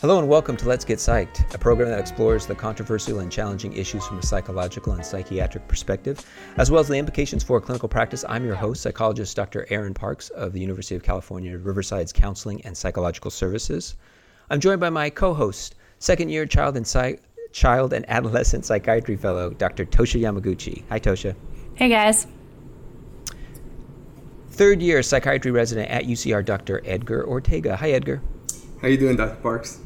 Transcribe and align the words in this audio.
Hello 0.00 0.20
and 0.20 0.28
welcome 0.28 0.56
to 0.56 0.68
Let's 0.68 0.84
Get 0.84 1.00
Psyched, 1.00 1.52
a 1.52 1.58
program 1.58 1.88
that 1.88 1.98
explores 1.98 2.46
the 2.46 2.54
controversial 2.54 3.18
and 3.18 3.32
challenging 3.32 3.72
issues 3.72 4.06
from 4.06 4.20
a 4.20 4.22
psychological 4.22 4.92
and 4.92 5.04
psychiatric 5.04 5.66
perspective, 5.66 6.24
as 6.56 6.70
well 6.70 6.80
as 6.80 6.86
the 6.86 6.94
implications 6.94 7.42
for 7.42 7.60
clinical 7.60 7.88
practice. 7.88 8.24
I'm 8.28 8.44
your 8.44 8.54
host, 8.54 8.80
psychologist 8.80 9.34
Dr. 9.34 9.66
Aaron 9.70 9.94
Parks 9.94 10.28
of 10.30 10.52
the 10.52 10.60
University 10.60 10.94
of 10.94 11.02
California, 11.02 11.58
Riverside's 11.58 12.12
Counseling 12.12 12.64
and 12.64 12.76
Psychological 12.76 13.32
Services. 13.32 13.96
I'm 14.50 14.60
joined 14.60 14.78
by 14.78 14.88
my 14.88 15.10
co-host, 15.10 15.74
second 15.98 16.28
year 16.28 16.46
child 16.46 16.76
and 16.76 16.86
psych- 16.86 17.20
child 17.50 17.92
and 17.92 18.08
adolescent 18.08 18.64
psychiatry 18.64 19.16
fellow, 19.16 19.50
Dr. 19.50 19.84
Tosha 19.84 20.20
Yamaguchi. 20.20 20.84
Hi, 20.90 21.00
Tosha. 21.00 21.34
Hey, 21.74 21.88
guys. 21.88 22.28
Third 24.50 24.80
year 24.80 25.02
psychiatry 25.02 25.50
resident 25.50 25.90
at 25.90 26.04
UCR, 26.04 26.44
Dr. 26.44 26.82
Edgar 26.84 27.26
Ortega. 27.26 27.74
Hi, 27.74 27.90
Edgar. 27.90 28.22
How 28.80 28.86
you 28.86 28.96
doing, 28.96 29.16
Dr. 29.16 29.34
Parks? 29.42 29.80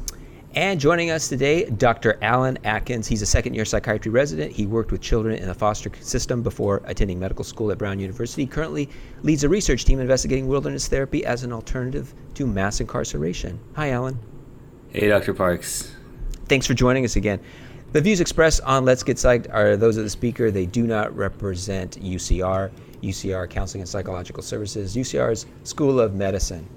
And 0.55 0.79
joining 0.79 1.09
us 1.09 1.29
today, 1.29 1.65
Dr. 1.65 2.19
Alan 2.21 2.59
Atkins. 2.63 3.07
He's 3.07 3.23
a 3.23 3.25
second 3.25 3.55
year 3.55 3.65
psychiatry 3.65 4.11
resident. 4.11 4.51
He 4.51 4.67
worked 4.67 4.91
with 4.91 5.01
children 5.01 5.35
in 5.35 5.47
the 5.47 5.53
foster 5.53 5.91
system 5.99 6.43
before 6.43 6.83
attending 6.85 7.19
medical 7.19 7.43
school 7.43 7.71
at 7.71 7.79
Brown 7.79 7.97
University. 7.97 8.43
He 8.43 8.47
currently 8.47 8.87
leads 9.23 9.43
a 9.43 9.49
research 9.49 9.83
team 9.83 9.99
investigating 9.99 10.47
wilderness 10.47 10.87
therapy 10.87 11.25
as 11.25 11.43
an 11.43 11.51
alternative 11.51 12.13
to 12.35 12.45
mass 12.45 12.79
incarceration. 12.79 13.59
Hi, 13.75 13.89
Alan. 13.89 14.19
Hey, 14.91 15.07
Dr. 15.07 15.33
Parks. 15.33 15.91
Thanks 16.45 16.67
for 16.67 16.75
joining 16.75 17.03
us 17.03 17.15
again. 17.15 17.39
The 17.93 18.01
views 18.01 18.21
expressed 18.21 18.61
on 18.61 18.85
Let's 18.85 19.01
Get 19.01 19.17
Psyched 19.17 19.51
are 19.51 19.75
those 19.75 19.97
of 19.97 20.03
the 20.03 20.09
speaker. 20.11 20.51
They 20.51 20.67
do 20.67 20.85
not 20.85 21.15
represent 21.17 21.99
UCR, 21.99 22.69
UCR 23.01 23.49
Counseling 23.49 23.81
and 23.81 23.89
Psychological 23.89 24.43
Services, 24.43 24.95
UCR's 24.95 25.47
School 25.63 25.99
of 25.99 26.13
Medicine. 26.13 26.69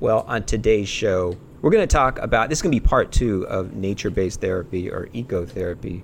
Well, 0.00 0.24
on 0.26 0.44
today's 0.44 0.88
show, 0.88 1.36
we're 1.62 1.70
going 1.70 1.86
to 1.86 1.92
talk 1.92 2.18
about 2.18 2.48
this 2.48 2.58
is 2.58 2.62
going 2.62 2.72
to 2.72 2.80
be 2.80 2.86
part 2.86 3.12
two 3.12 3.46
of 3.48 3.74
nature 3.74 4.10
based 4.10 4.40
therapy 4.40 4.90
or 4.90 5.06
ecotherapy. 5.08 6.02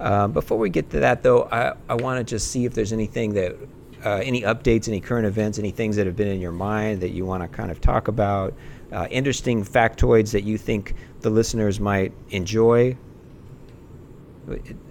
Um, 0.00 0.32
before 0.32 0.58
we 0.58 0.70
get 0.70 0.90
to 0.90 1.00
that, 1.00 1.22
though, 1.22 1.44
I, 1.44 1.74
I 1.88 1.94
want 1.94 2.18
to 2.18 2.24
just 2.24 2.50
see 2.50 2.64
if 2.64 2.74
there's 2.74 2.92
anything 2.92 3.34
that, 3.34 3.56
uh, 4.04 4.20
any 4.24 4.42
updates, 4.42 4.88
any 4.88 5.00
current 5.00 5.26
events, 5.26 5.58
any 5.58 5.70
things 5.70 5.96
that 5.96 6.06
have 6.06 6.16
been 6.16 6.28
in 6.28 6.40
your 6.40 6.52
mind 6.52 7.00
that 7.00 7.10
you 7.10 7.24
want 7.24 7.42
to 7.42 7.48
kind 7.48 7.70
of 7.70 7.80
talk 7.80 8.08
about, 8.08 8.54
uh, 8.92 9.06
interesting 9.10 9.64
factoids 9.64 10.32
that 10.32 10.42
you 10.42 10.58
think 10.58 10.94
the 11.20 11.30
listeners 11.30 11.80
might 11.80 12.12
enjoy. 12.30 12.96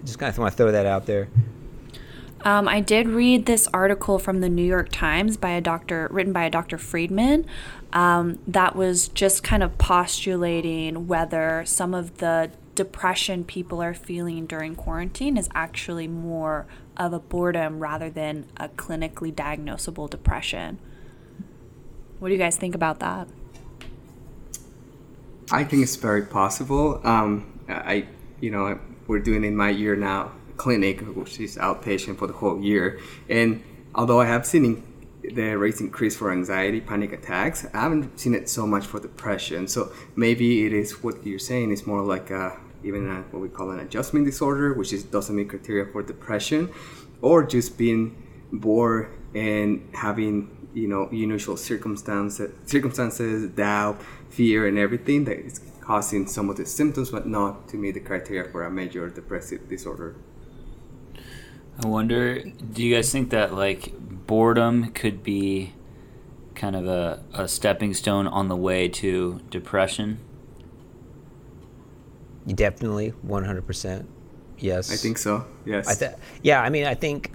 Just 0.04 0.18
kind 0.18 0.30
of 0.30 0.38
want 0.38 0.52
to 0.52 0.56
throw 0.56 0.72
that 0.72 0.86
out 0.86 1.06
there. 1.06 1.28
Um, 2.44 2.68
I 2.68 2.80
did 2.80 3.08
read 3.08 3.46
this 3.46 3.68
article 3.72 4.18
from 4.18 4.40
the 4.40 4.50
New 4.50 4.64
York 4.64 4.90
Times 4.90 5.38
by 5.38 5.50
a 5.50 5.62
doctor, 5.62 6.08
written 6.10 6.32
by 6.32 6.44
a 6.44 6.50
Dr. 6.50 6.76
Friedman, 6.76 7.46
um, 7.94 8.40
that 8.48 8.74
was 8.74 9.08
just 9.08 9.44
kind 9.44 9.62
of 9.62 9.78
postulating 9.78 11.06
whether 11.06 11.64
some 11.64 11.94
of 11.94 12.18
the 12.18 12.50
depression 12.74 13.44
people 13.44 13.80
are 13.80 13.94
feeling 13.94 14.46
during 14.46 14.74
quarantine 14.74 15.36
is 15.36 15.48
actually 15.54 16.08
more 16.08 16.66
of 16.96 17.12
a 17.12 17.20
boredom 17.20 17.78
rather 17.78 18.10
than 18.10 18.46
a 18.56 18.68
clinically 18.68 19.32
diagnosable 19.32 20.10
depression. 20.10 20.78
What 22.18 22.28
do 22.28 22.34
you 22.34 22.40
guys 22.40 22.56
think 22.56 22.74
about 22.74 22.98
that? 22.98 23.28
I 25.52 25.62
think 25.62 25.84
it's 25.84 25.96
very 25.96 26.22
possible. 26.22 27.00
Um, 27.04 27.60
I, 27.68 28.08
you 28.40 28.50
know, 28.50 28.80
we're 29.06 29.20
doing 29.20 29.44
in 29.44 29.56
my 29.56 29.70
year 29.70 29.94
now 29.94 30.32
clinic, 30.56 31.00
which 31.14 31.38
is 31.38 31.56
outpatient 31.56 32.18
for 32.18 32.26
the 32.26 32.32
whole 32.32 32.60
year, 32.60 32.98
and 33.28 33.62
although 33.94 34.20
I 34.20 34.26
have 34.26 34.46
seen 34.46 34.82
the 35.32 35.56
rates 35.56 35.80
increase 35.80 36.16
for 36.16 36.30
anxiety, 36.30 36.80
panic 36.80 37.12
attacks, 37.12 37.66
I 37.72 37.80
haven't 37.80 38.18
seen 38.18 38.34
it 38.34 38.48
so 38.48 38.66
much 38.66 38.86
for 38.86 39.00
depression. 39.00 39.68
So 39.68 39.92
maybe 40.16 40.66
it 40.66 40.72
is 40.72 41.02
what 41.02 41.26
you're 41.26 41.38
saying 41.38 41.70
is 41.70 41.86
more 41.86 42.02
like 42.02 42.30
a, 42.30 42.58
even 42.82 43.08
a, 43.08 43.22
what 43.30 43.40
we 43.40 43.48
call 43.48 43.70
an 43.70 43.80
adjustment 43.80 44.26
disorder, 44.26 44.74
which 44.74 44.92
is 44.92 45.04
doesn't 45.04 45.34
meet 45.34 45.48
criteria 45.48 45.86
for 45.90 46.02
depression, 46.02 46.70
or 47.22 47.44
just 47.44 47.78
being 47.78 48.22
bored 48.52 49.08
and 49.34 49.88
having 49.94 50.68
you 50.74 50.88
know 50.88 51.08
unusual 51.08 51.56
circumstances, 51.56 52.52
circumstances, 52.66 53.48
doubt, 53.50 54.02
fear, 54.28 54.66
and 54.66 54.78
everything 54.78 55.24
that 55.24 55.38
is 55.38 55.60
causing 55.80 56.26
some 56.26 56.50
of 56.50 56.56
the 56.56 56.66
symptoms, 56.66 57.10
but 57.10 57.26
not 57.26 57.68
to 57.68 57.76
meet 57.76 57.92
the 57.92 58.00
criteria 58.00 58.50
for 58.50 58.64
a 58.64 58.70
major 58.70 59.08
depressive 59.08 59.68
disorder. 59.68 60.16
I 61.82 61.86
wonder, 61.86 62.40
do 62.40 62.82
you 62.82 62.94
guys 62.94 63.10
think 63.10 63.30
that 63.30 63.54
like 63.54 63.92
boredom 64.26 64.92
could 64.92 65.22
be 65.22 65.72
kind 66.54 66.76
of 66.76 66.86
a, 66.86 67.22
a 67.32 67.48
stepping 67.48 67.94
stone 67.94 68.26
on 68.26 68.48
the 68.48 68.56
way 68.56 68.88
to 68.88 69.40
depression? 69.50 70.18
Definitely, 72.46 73.12
100%. 73.26 74.06
Yes. 74.58 74.92
I 74.92 74.96
think 74.96 75.18
so. 75.18 75.46
Yes. 75.64 75.88
I 75.88 75.94
th- 75.94 76.18
yeah, 76.42 76.62
I 76.62 76.70
mean, 76.70 76.84
I 76.84 76.94
think 76.94 77.32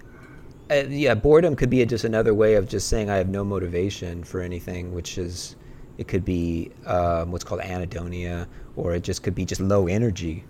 uh, 0.71 0.83
yeah, 0.87 1.15
boredom 1.15 1.55
could 1.55 1.69
be 1.69 1.83
just 1.85 2.03
another 2.03 2.33
way 2.33 2.53
of 2.53 2.67
just 2.67 2.87
saying 2.89 3.09
I 3.09 3.15
have 3.15 3.27
no 3.27 3.43
motivation 3.43 4.23
for 4.23 4.41
anything, 4.41 4.93
which 4.93 5.17
is 5.17 5.55
it 5.97 6.07
could 6.07 6.23
be 6.23 6.71
um, 6.85 7.31
what's 7.31 7.43
called 7.43 7.61
anhedonia, 7.61 8.47
or 8.75 8.93
it 8.93 9.03
just 9.03 9.23
could 9.23 9.35
be 9.35 9.45
just 9.45 9.61
low 9.61 9.87
energy. 9.87 10.45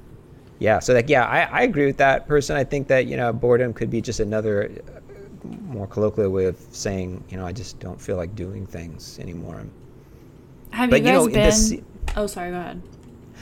Yeah, 0.59 0.79
so 0.79 0.93
like 0.93 1.09
yeah, 1.09 1.25
I, 1.25 1.41
I 1.43 1.61
agree 1.63 1.85
with 1.85 1.97
that 1.97 2.27
person. 2.27 2.55
I 2.57 2.65
think 2.65 2.87
that 2.89 3.07
you 3.07 3.15
know 3.17 3.31
boredom 3.31 3.73
could 3.73 3.89
be 3.89 4.01
just 4.01 4.19
another 4.19 4.69
uh, 4.69 5.47
more 5.67 5.87
colloquial 5.87 6.29
way 6.29 6.45
of 6.45 6.57
saying 6.71 7.23
you 7.29 7.37
know 7.37 7.45
I 7.45 7.53
just 7.53 7.79
don't 7.79 7.99
feel 7.99 8.17
like 8.17 8.35
doing 8.35 8.65
things 8.65 9.17
anymore. 9.19 9.65
Have 10.71 10.89
but, 10.89 11.01
you 11.01 11.05
guys 11.05 11.71
you 11.71 11.77
know, 11.77 11.83
been? 11.83 11.85
oh, 12.17 12.27
sorry. 12.27 12.51
Go 12.51 12.59
ahead. 12.59 12.81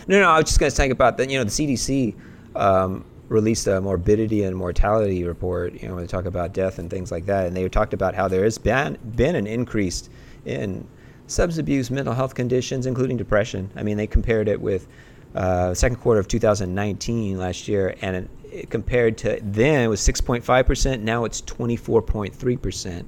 No, 0.08 0.22
no, 0.22 0.30
I 0.30 0.38
was 0.38 0.46
just 0.46 0.60
going 0.60 0.72
to 0.72 0.78
talk 0.78 0.92
about 0.92 1.18
that. 1.18 1.30
You 1.30 1.40
know, 1.40 1.44
the 1.44 1.50
CDC 1.50 2.16
um, 2.56 3.04
released 3.28 3.68
a 3.68 3.82
morbidity 3.82 4.44
and 4.44 4.56
mortality 4.56 5.24
report. 5.24 5.74
You 5.74 5.90
know, 5.90 5.96
when 5.96 6.04
they 6.04 6.08
talk 6.08 6.26
about 6.26 6.54
death 6.54 6.80
and 6.80 6.90
things 6.90 7.12
like 7.12 7.26
that, 7.26 7.48
and 7.48 7.58
they 7.58 7.68
talked 7.68 7.94
about 7.94 8.16
how 8.16 8.28
there 8.28 8.44
has 8.44 8.58
been 8.58 8.98
been 9.16 9.36
an 9.36 9.48
increase 9.48 10.10
in 10.46 10.88
substance 11.26 11.58
abuse, 11.58 11.92
mental 11.92 12.14
health 12.14 12.36
conditions, 12.36 12.86
including 12.86 13.18
depression. 13.18 13.70
I 13.76 13.84
mean, 13.84 13.98
they 13.98 14.08
compared 14.08 14.48
it 14.48 14.62
with 14.62 14.88
uh, 15.38 15.74
second 15.74 15.98
quarter 15.98 16.20
of 16.20 16.28
2019 16.28 17.38
last 17.38 17.68
year, 17.68 17.96
and 18.02 18.16
it, 18.16 18.30
it 18.52 18.70
compared 18.70 19.18
to 19.20 19.40
then 19.44 19.82
it 19.82 19.88
was 19.88 20.02
6.5 20.02 20.66
percent. 20.66 21.04
Now 21.04 21.26
it's 21.26 21.42
24.3 21.42 22.62
percent 22.62 23.08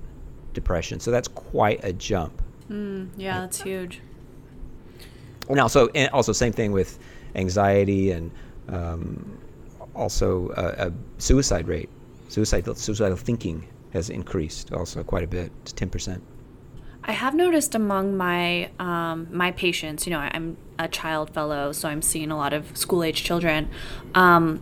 depression. 0.53 0.99
So 0.99 1.09
that's 1.09 1.27
quite 1.27 1.83
a 1.83 1.91
jump. 1.91 2.41
Mm, 2.69 3.09
yeah, 3.17 3.41
that's 3.41 3.61
huge. 3.61 4.01
And 5.49 5.59
also, 5.59 5.87
and 5.89 6.11
also, 6.11 6.31
same 6.31 6.53
thing 6.53 6.71
with 6.71 6.99
anxiety 7.33 8.11
and 8.11 8.29
um, 8.67 9.39
also 9.95 10.49
uh, 10.49 10.89
a 10.89 10.93
suicide 11.19 11.67
rate. 11.67 11.89
Suicide, 12.27 12.65
suicidal 12.77 13.17
thinking 13.17 13.67
has 13.91 14.11
increased 14.11 14.71
also 14.71 15.01
quite 15.03 15.23
a 15.23 15.27
bit, 15.27 15.51
to 15.65 15.73
10 15.73 15.89
percent. 15.89 16.23
I 17.03 17.13
have 17.13 17.33
noticed 17.33 17.75
among 17.75 18.17
my 18.17 18.71
um, 18.79 19.27
my 19.31 19.51
patients, 19.51 20.05
you 20.05 20.11
know, 20.11 20.19
I'm 20.19 20.57
a 20.77 20.87
child 20.87 21.31
fellow, 21.33 21.71
so 21.71 21.89
I'm 21.89 22.01
seeing 22.01 22.31
a 22.31 22.37
lot 22.37 22.53
of 22.53 22.75
school 22.77 23.03
age 23.03 23.23
children. 23.23 23.69
Um, 24.15 24.61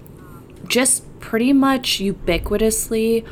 just 0.67 1.19
pretty 1.19 1.53
much 1.53 1.99
ubiquitously, 1.99 3.25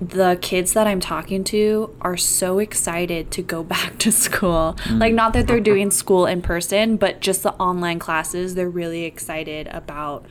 the 0.00 0.38
kids 0.40 0.72
that 0.72 0.86
I'm 0.86 1.00
talking 1.00 1.44
to 1.44 1.94
are 2.00 2.16
so 2.16 2.58
excited 2.58 3.30
to 3.32 3.42
go 3.42 3.62
back 3.76 3.98
to 3.98 4.12
school. 4.12 4.76
Mm. 4.84 5.00
Like, 5.00 5.14
not 5.14 5.32
that 5.32 5.46
they're 5.46 5.60
doing 5.60 5.90
school 5.90 6.26
in 6.26 6.42
person, 6.42 6.96
but 6.96 7.20
just 7.20 7.42
the 7.42 7.54
online 7.54 7.98
classes, 7.98 8.54
they're 8.54 8.70
really 8.70 9.04
excited 9.04 9.68
about 9.68 10.26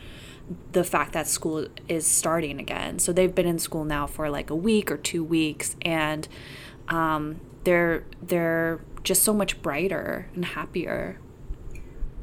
the 0.73 0.83
fact 0.83 1.13
that 1.13 1.28
school 1.28 1.67
is 1.88 2.06
starting 2.06 2.59
again. 2.59 3.00
So 3.00 3.13
they've 3.13 3.33
been 3.33 3.47
in 3.47 3.59
school 3.59 3.85
now 3.85 4.07
for 4.07 4.29
like 4.29 4.50
a 4.50 4.56
week 4.56 4.91
or 4.91 4.97
two 4.97 5.23
weeks, 5.23 5.75
and 5.81 6.28
um, 6.89 7.39
they're 7.63 8.03
they're 8.22 8.81
just 9.03 9.24
so 9.24 9.34
much 9.34 9.62
brighter 9.62 10.30
and 10.36 10.45
happier. 10.45 11.19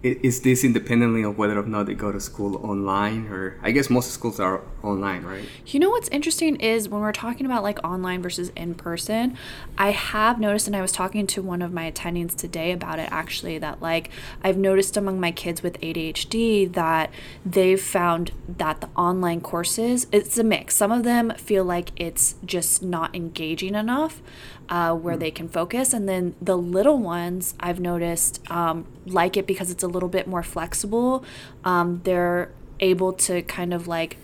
Is 0.02 0.40
this 0.40 0.64
independently 0.64 1.22
of 1.22 1.36
whether 1.36 1.58
or 1.58 1.66
not 1.66 1.86
they 1.86 1.94
go 1.94 2.10
to 2.10 2.20
school 2.20 2.56
online 2.64 3.26
or 3.26 3.60
i 3.62 3.70
guess 3.70 3.90
most 3.90 4.12
schools 4.12 4.40
are 4.40 4.62
online 4.82 5.22
right 5.22 5.44
you 5.66 5.78
know 5.78 5.90
what's 5.90 6.08
interesting 6.08 6.56
is 6.56 6.88
when 6.88 7.00
we're 7.00 7.12
talking 7.12 7.46
about 7.46 7.62
like 7.62 7.82
online 7.84 8.22
versus 8.22 8.50
in 8.56 8.74
person 8.74 9.36
i 9.78 9.90
have 9.90 10.40
noticed 10.40 10.66
and 10.66 10.76
i 10.76 10.80
was 10.80 10.92
talking 10.92 11.26
to 11.26 11.42
one 11.42 11.62
of 11.62 11.72
my 11.72 11.90
attendings 11.90 12.36
today 12.36 12.72
about 12.72 12.98
it 12.98 13.08
actually 13.12 13.58
that 13.58 13.80
like 13.80 14.10
i've 14.42 14.56
noticed 14.56 14.96
among 14.96 15.20
my 15.20 15.30
kids 15.30 15.62
with 15.62 15.78
adhd 15.80 16.72
that 16.72 17.10
they've 17.44 17.80
found 17.80 18.32
that 18.48 18.80
the 18.80 18.88
online 18.96 19.40
courses 19.40 20.06
it's 20.12 20.38
a 20.38 20.44
mix 20.44 20.74
some 20.74 20.92
of 20.92 21.04
them 21.04 21.30
feel 21.36 21.64
like 21.64 21.90
it's 21.96 22.34
just 22.44 22.82
not 22.82 23.14
engaging 23.14 23.74
enough 23.74 24.22
uh, 24.70 24.94
where 24.94 25.16
they 25.16 25.30
can 25.30 25.48
focus. 25.48 25.92
And 25.92 26.08
then 26.08 26.34
the 26.40 26.56
little 26.56 26.98
ones, 26.98 27.54
I've 27.58 27.80
noticed, 27.80 28.40
um, 28.50 28.86
like 29.04 29.36
it 29.36 29.46
because 29.46 29.70
it's 29.70 29.82
a 29.82 29.88
little 29.88 30.08
bit 30.08 30.26
more 30.26 30.44
flexible. 30.44 31.24
Um, 31.64 32.00
they're 32.04 32.52
able 32.78 33.12
to 33.12 33.42
kind 33.42 33.74
of 33.74 33.88
like 33.88 34.16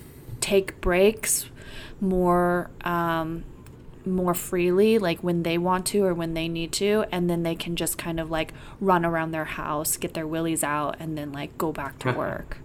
take 0.46 0.80
breaks 0.80 1.50
more 2.00 2.70
um, 2.84 3.44
more 4.04 4.34
freely, 4.34 4.96
like 4.98 5.18
when 5.20 5.42
they 5.42 5.58
want 5.58 5.84
to 5.86 6.04
or 6.04 6.14
when 6.14 6.34
they 6.34 6.46
need 6.46 6.70
to, 6.70 7.04
and 7.10 7.28
then 7.28 7.42
they 7.42 7.56
can 7.56 7.74
just 7.74 7.98
kind 7.98 8.20
of 8.20 8.30
like 8.30 8.52
run 8.80 9.04
around 9.04 9.32
their 9.32 9.44
house, 9.44 9.96
get 9.96 10.14
their 10.14 10.26
willies 10.26 10.62
out, 10.62 10.96
and 11.00 11.18
then 11.18 11.32
like 11.32 11.58
go 11.58 11.72
back 11.72 11.98
to 11.98 12.12
work. 12.12 12.58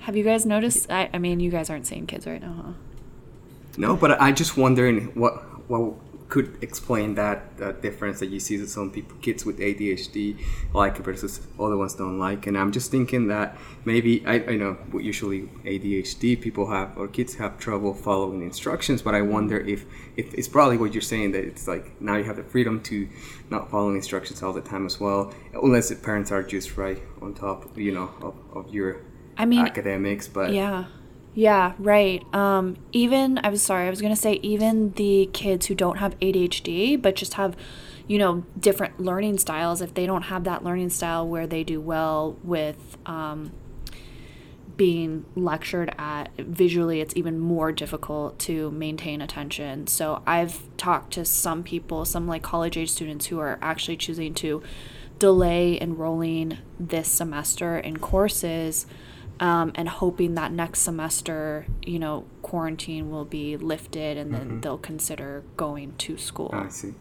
Have 0.00 0.16
you 0.16 0.24
guys 0.24 0.46
noticed? 0.46 0.90
I, 0.90 1.10
I 1.12 1.18
mean, 1.18 1.40
you 1.40 1.50
guys 1.50 1.68
aren't 1.68 1.86
seeing 1.86 2.06
kids 2.06 2.26
right 2.26 2.40
now, 2.40 2.62
huh? 2.64 2.72
No, 3.76 3.94
but 3.94 4.18
I 4.18 4.32
just 4.32 4.56
wondering 4.56 5.08
what 5.08 5.34
what 5.68 6.05
could 6.28 6.58
explain 6.60 7.14
that 7.14 7.52
uh, 7.62 7.72
difference 7.72 8.18
that 8.20 8.26
you 8.26 8.40
see 8.40 8.56
that 8.56 8.68
some 8.68 8.90
people 8.90 9.16
kids 9.18 9.44
with 9.44 9.58
ADHD 9.58 10.36
like 10.74 10.96
versus 10.98 11.46
other 11.58 11.76
ones 11.76 11.94
don't 11.94 12.18
like. 12.18 12.46
And 12.46 12.58
I'm 12.58 12.72
just 12.72 12.90
thinking 12.90 13.28
that 13.28 13.56
maybe 13.84 14.26
I, 14.26 14.34
I 14.34 14.56
know 14.56 14.76
usually 14.94 15.42
ADHD 15.64 16.40
people 16.40 16.68
have 16.70 16.96
or 16.98 17.06
kids 17.06 17.34
have 17.36 17.58
trouble 17.58 17.94
following 17.94 18.42
instructions, 18.42 19.02
but 19.02 19.14
I 19.14 19.22
wonder 19.22 19.58
if 19.58 19.84
if 20.16 20.34
it's 20.34 20.48
probably 20.48 20.78
what 20.78 20.94
you're 20.94 21.02
saying 21.02 21.32
that 21.32 21.44
it's 21.44 21.68
like 21.68 22.00
now 22.00 22.16
you 22.16 22.24
have 22.24 22.36
the 22.36 22.44
freedom 22.44 22.80
to 22.84 23.08
not 23.50 23.70
follow 23.70 23.90
instructions 23.90 24.42
all 24.42 24.52
the 24.52 24.60
time 24.60 24.86
as 24.86 24.98
well, 24.98 25.32
unless 25.54 25.90
the 25.90 25.96
parents 25.96 26.32
are 26.32 26.42
just 26.42 26.76
right 26.76 27.00
on 27.22 27.34
top, 27.34 27.76
you 27.78 27.92
know, 27.92 28.10
of, 28.20 28.34
of 28.56 28.74
your 28.74 29.02
I 29.36 29.44
mean, 29.44 29.60
academics. 29.60 30.26
But 30.26 30.52
Yeah. 30.52 30.86
Yeah, 31.36 31.74
right. 31.78 32.24
Um, 32.34 32.78
even 32.92 33.38
I 33.44 33.50
was 33.50 33.60
sorry, 33.60 33.86
I 33.86 33.90
was 33.90 34.00
gonna 34.00 34.16
say 34.16 34.40
even 34.42 34.92
the 34.92 35.28
kids 35.34 35.66
who 35.66 35.74
don't 35.74 35.98
have 35.98 36.18
ADHD 36.20 37.00
but 37.00 37.14
just 37.14 37.34
have, 37.34 37.54
you 38.08 38.16
know, 38.16 38.46
different 38.58 38.98
learning 38.98 39.36
styles. 39.36 39.82
If 39.82 39.92
they 39.92 40.06
don't 40.06 40.22
have 40.22 40.44
that 40.44 40.64
learning 40.64 40.88
style 40.88 41.28
where 41.28 41.46
they 41.46 41.62
do 41.62 41.78
well 41.78 42.38
with 42.42 42.96
um, 43.04 43.52
being 44.78 45.26
lectured 45.34 45.94
at 45.98 46.34
visually, 46.38 47.02
it's 47.02 47.14
even 47.14 47.38
more 47.38 47.70
difficult 47.70 48.38
to 48.38 48.70
maintain 48.70 49.20
attention. 49.20 49.88
So 49.88 50.22
I've 50.26 50.62
talked 50.78 51.12
to 51.14 51.26
some 51.26 51.62
people, 51.62 52.06
some 52.06 52.26
like 52.26 52.42
college 52.42 52.78
age 52.78 52.88
students 52.88 53.26
who 53.26 53.38
are 53.40 53.58
actually 53.60 53.98
choosing 53.98 54.32
to 54.36 54.62
delay 55.18 55.78
enrolling 55.78 56.56
this 56.80 57.08
semester 57.08 57.76
in 57.76 57.98
courses 57.98 58.86
um, 59.40 59.72
and 59.74 59.88
hoping 59.88 60.34
that 60.34 60.52
next 60.52 60.80
semester, 60.80 61.66
you 61.82 61.98
know, 61.98 62.24
quarantine 62.42 63.10
will 63.10 63.24
be 63.24 63.56
lifted 63.56 64.16
and 64.16 64.32
then 64.32 64.60
they'll 64.60 64.78
consider 64.78 65.44
going 65.56 65.94
to 65.98 66.16
school. 66.16 66.50
I 66.52 66.68
see. 66.68 66.94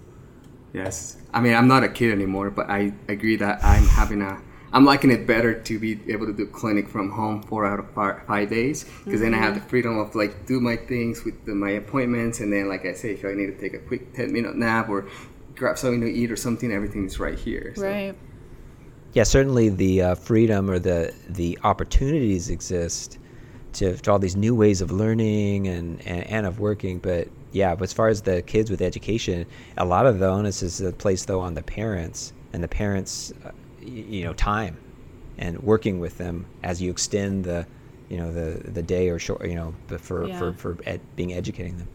Yes. 0.74 1.18
I 1.34 1.40
mean, 1.40 1.54
I'm 1.54 1.68
not 1.68 1.84
a 1.84 1.90
kid 1.90 2.12
anymore, 2.12 2.50
but 2.50 2.70
I 2.70 2.94
agree 3.08 3.38
that 3.38 3.64
I'm 3.64 3.86
having 3.86 4.22
a. 4.22 4.42
I'm 4.74 4.84
liking 4.84 5.10
it 5.10 5.26
better 5.26 5.58
to 5.58 5.80
be 5.80 5.98
able 6.12 6.26
to 6.26 6.34
do 6.34 6.46
clinic 6.48 6.90
from 6.90 7.12
home 7.12 7.42
four 7.44 7.66
out 7.66 7.80
of 7.80 7.94
five, 7.94 8.50
days 8.50 8.84
because 9.06 9.22
then 9.22 9.34
I 9.34 9.38
have 9.38 9.56
the 9.56 9.62
freedom 9.62 9.98
of 9.98 10.16
like 10.16 10.46
do 10.46 10.60
my 10.60 10.76
things 10.76 11.24
with 11.24 11.46
the, 11.46 11.56
my 11.56 11.70
appointments 11.70 12.42
and 12.42 12.52
then 12.52 12.68
like 12.68 12.86
I 12.86 12.92
say 12.92 13.12
if 13.12 13.24
I 13.24 13.32
need 13.36 13.46
to 13.46 13.58
take 13.58 13.74
a 13.74 13.80
quick 13.80 14.14
10 14.14 14.34
minute 14.34 14.58
nap 14.58 14.90
or 14.90 15.08
grab 15.56 15.78
something 15.78 16.02
to 16.02 16.12
eat 16.12 16.30
or 16.30 16.36
something 16.36 16.74
everything's 16.74 17.22
right 17.22 17.40
here. 17.40 17.72
So. 17.78 17.84
Right. 17.84 18.16
Yeah, 19.16 19.24
certainly 19.24 19.70
the 19.70 20.02
uh, 20.02 20.16
freedom 20.16 20.70
or 20.70 20.78
the 20.78 21.14
the 21.30 21.58
opportunities 21.64 22.50
exist 22.50 23.18
to, 23.74 23.96
to 23.96 24.12
all 24.12 24.20
these 24.20 24.36
new 24.36 24.54
ways 24.54 24.82
of 24.82 24.92
learning 24.92 25.68
and, 25.68 26.06
and, 26.06 26.24
and 26.28 26.46
of 26.46 26.60
working. 26.60 27.00
But 27.00 27.30
yeah, 27.54 27.76
but 27.76 27.86
as 27.86 27.94
far 27.94 28.10
as 28.10 28.22
the 28.22 28.42
kids 28.42 28.70
with 28.70 28.82
education, 28.82 29.46
a 29.78 29.86
lot 29.86 30.06
of 30.06 30.20
the 30.20 30.28
onus 30.28 30.62
is 30.62 30.84
placed 30.98 31.28
though 31.28 31.40
on 31.40 31.54
the 31.54 31.64
parents 31.64 32.34
and 32.52 32.62
the 32.62 32.68
parents, 32.68 33.32
uh, 33.46 33.52
you 33.82 34.26
know, 34.26 34.34
time 34.34 34.78
and 35.38 35.64
working 35.64 36.00
with 36.00 36.18
them 36.18 36.46
as 36.64 36.82
you 36.82 36.92
extend 36.92 37.46
the, 37.46 37.66
you 38.10 38.18
know, 38.18 38.34
the 38.34 38.70
the 38.70 38.84
day 38.84 39.08
or 39.08 39.18
short, 39.18 39.48
you 39.48 39.56
know, 39.56 39.74
for 39.98 40.28
Yeah. 40.28 40.38
for 40.38 40.54
for 40.54 40.78
ed, 40.86 41.00
being 41.16 41.32
educating 41.32 41.78
them. 41.78 41.88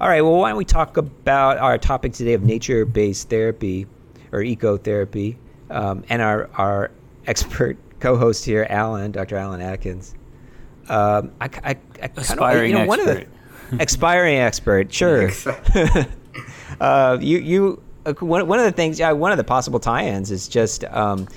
All 0.00 0.08
right. 0.08 0.22
Well, 0.22 0.36
why 0.36 0.50
don't 0.50 0.58
we 0.58 0.64
talk 0.64 0.96
about 0.96 1.58
our 1.58 1.78
topic 1.78 2.12
today 2.12 2.34
of 2.34 2.44
nature-based 2.44 3.28
therapy 3.28 3.88
or 4.30 4.40
ecotherapy, 4.40 5.36
um, 5.72 6.04
and 6.08 6.22
our 6.22 6.50
our 6.54 6.90
expert 7.26 7.76
co-host 8.00 8.44
here, 8.44 8.66
Alan, 8.68 9.12
Dr. 9.12 9.36
Alan 9.36 9.60
Atkins. 9.60 10.14
Um, 10.88 11.32
I, 11.40 11.44
I, 11.44 11.76
I 12.02 12.08
kind 12.08 12.58
of, 12.58 12.66
you 12.66 12.74
know, 12.74 12.86
one 12.86 12.98
of 12.98 13.06
the 13.06 13.20
expert. 13.20 13.28
expiring 13.80 14.36
expert, 14.38 14.92
sure. 14.92 15.30
uh, 16.80 17.18
you 17.20 17.38
you 17.38 17.82
uh, 18.04 18.12
one, 18.14 18.46
one 18.48 18.58
of 18.58 18.64
the 18.64 18.72
things, 18.72 18.98
yeah, 18.98 19.12
one 19.12 19.30
of 19.30 19.38
the 19.38 19.44
possible 19.44 19.80
tie-ins 19.80 20.30
is 20.30 20.48
just. 20.48 20.84
Um, 20.84 21.28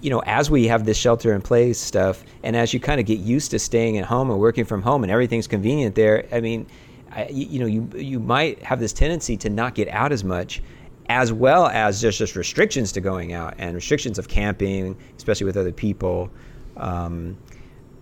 you 0.00 0.10
know, 0.10 0.22
as 0.26 0.48
we 0.48 0.68
have 0.68 0.84
this 0.84 0.96
shelter 0.96 1.34
in 1.34 1.42
place 1.42 1.76
stuff, 1.76 2.24
and 2.44 2.54
as 2.54 2.72
you 2.72 2.78
kind 2.78 3.00
of 3.00 3.06
get 3.06 3.18
used 3.18 3.50
to 3.50 3.58
staying 3.58 3.98
at 3.98 4.04
home 4.04 4.30
and 4.30 4.38
working 4.38 4.64
from 4.64 4.80
home, 4.80 5.02
and 5.02 5.10
everything's 5.10 5.48
convenient 5.48 5.96
there, 5.96 6.24
I 6.30 6.40
mean, 6.40 6.68
I, 7.10 7.26
you, 7.26 7.46
you 7.46 7.58
know, 7.58 7.66
you 7.66 7.90
you 7.96 8.20
might 8.20 8.62
have 8.62 8.78
this 8.78 8.92
tendency 8.92 9.36
to 9.38 9.50
not 9.50 9.74
get 9.74 9.88
out 9.88 10.12
as 10.12 10.22
much, 10.22 10.62
as 11.08 11.32
well 11.32 11.66
as 11.68 12.00
just 12.00 12.18
just 12.18 12.36
restrictions 12.36 12.92
to 12.92 13.00
going 13.00 13.32
out 13.32 13.54
and 13.58 13.74
restrictions 13.74 14.18
of 14.18 14.28
camping, 14.28 14.96
especially 15.16 15.46
with 15.46 15.56
other 15.56 15.72
people. 15.72 16.30
Um, 16.76 17.36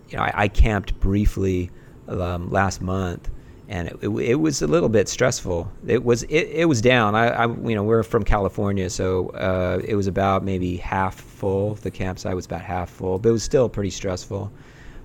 you 0.09 0.17
know, 0.17 0.23
I, 0.23 0.31
I 0.35 0.47
camped 0.47 0.99
briefly 0.99 1.71
um, 2.07 2.49
last 2.49 2.81
month, 2.81 3.29
and 3.69 3.87
it, 3.87 3.97
it, 4.01 4.09
it 4.09 4.35
was 4.35 4.61
a 4.61 4.67
little 4.67 4.89
bit 4.89 5.07
stressful. 5.07 5.71
It 5.85 6.03
was 6.03 6.23
it, 6.23 6.47
it 6.49 6.65
was 6.65 6.81
down. 6.81 7.15
I, 7.15 7.27
I 7.29 7.45
you 7.47 7.75
know 7.75 7.83
we're 7.83 8.03
from 8.03 8.23
California, 8.23 8.89
so 8.89 9.29
uh, 9.29 9.81
it 9.85 9.95
was 9.95 10.07
about 10.07 10.43
maybe 10.43 10.77
half 10.77 11.15
full. 11.15 11.75
The 11.75 11.91
campsite 11.91 12.35
was 12.35 12.45
about 12.45 12.61
half 12.61 12.89
full, 12.89 13.19
but 13.19 13.29
it 13.29 13.33
was 13.33 13.43
still 13.43 13.69
pretty 13.69 13.89
stressful. 13.91 14.51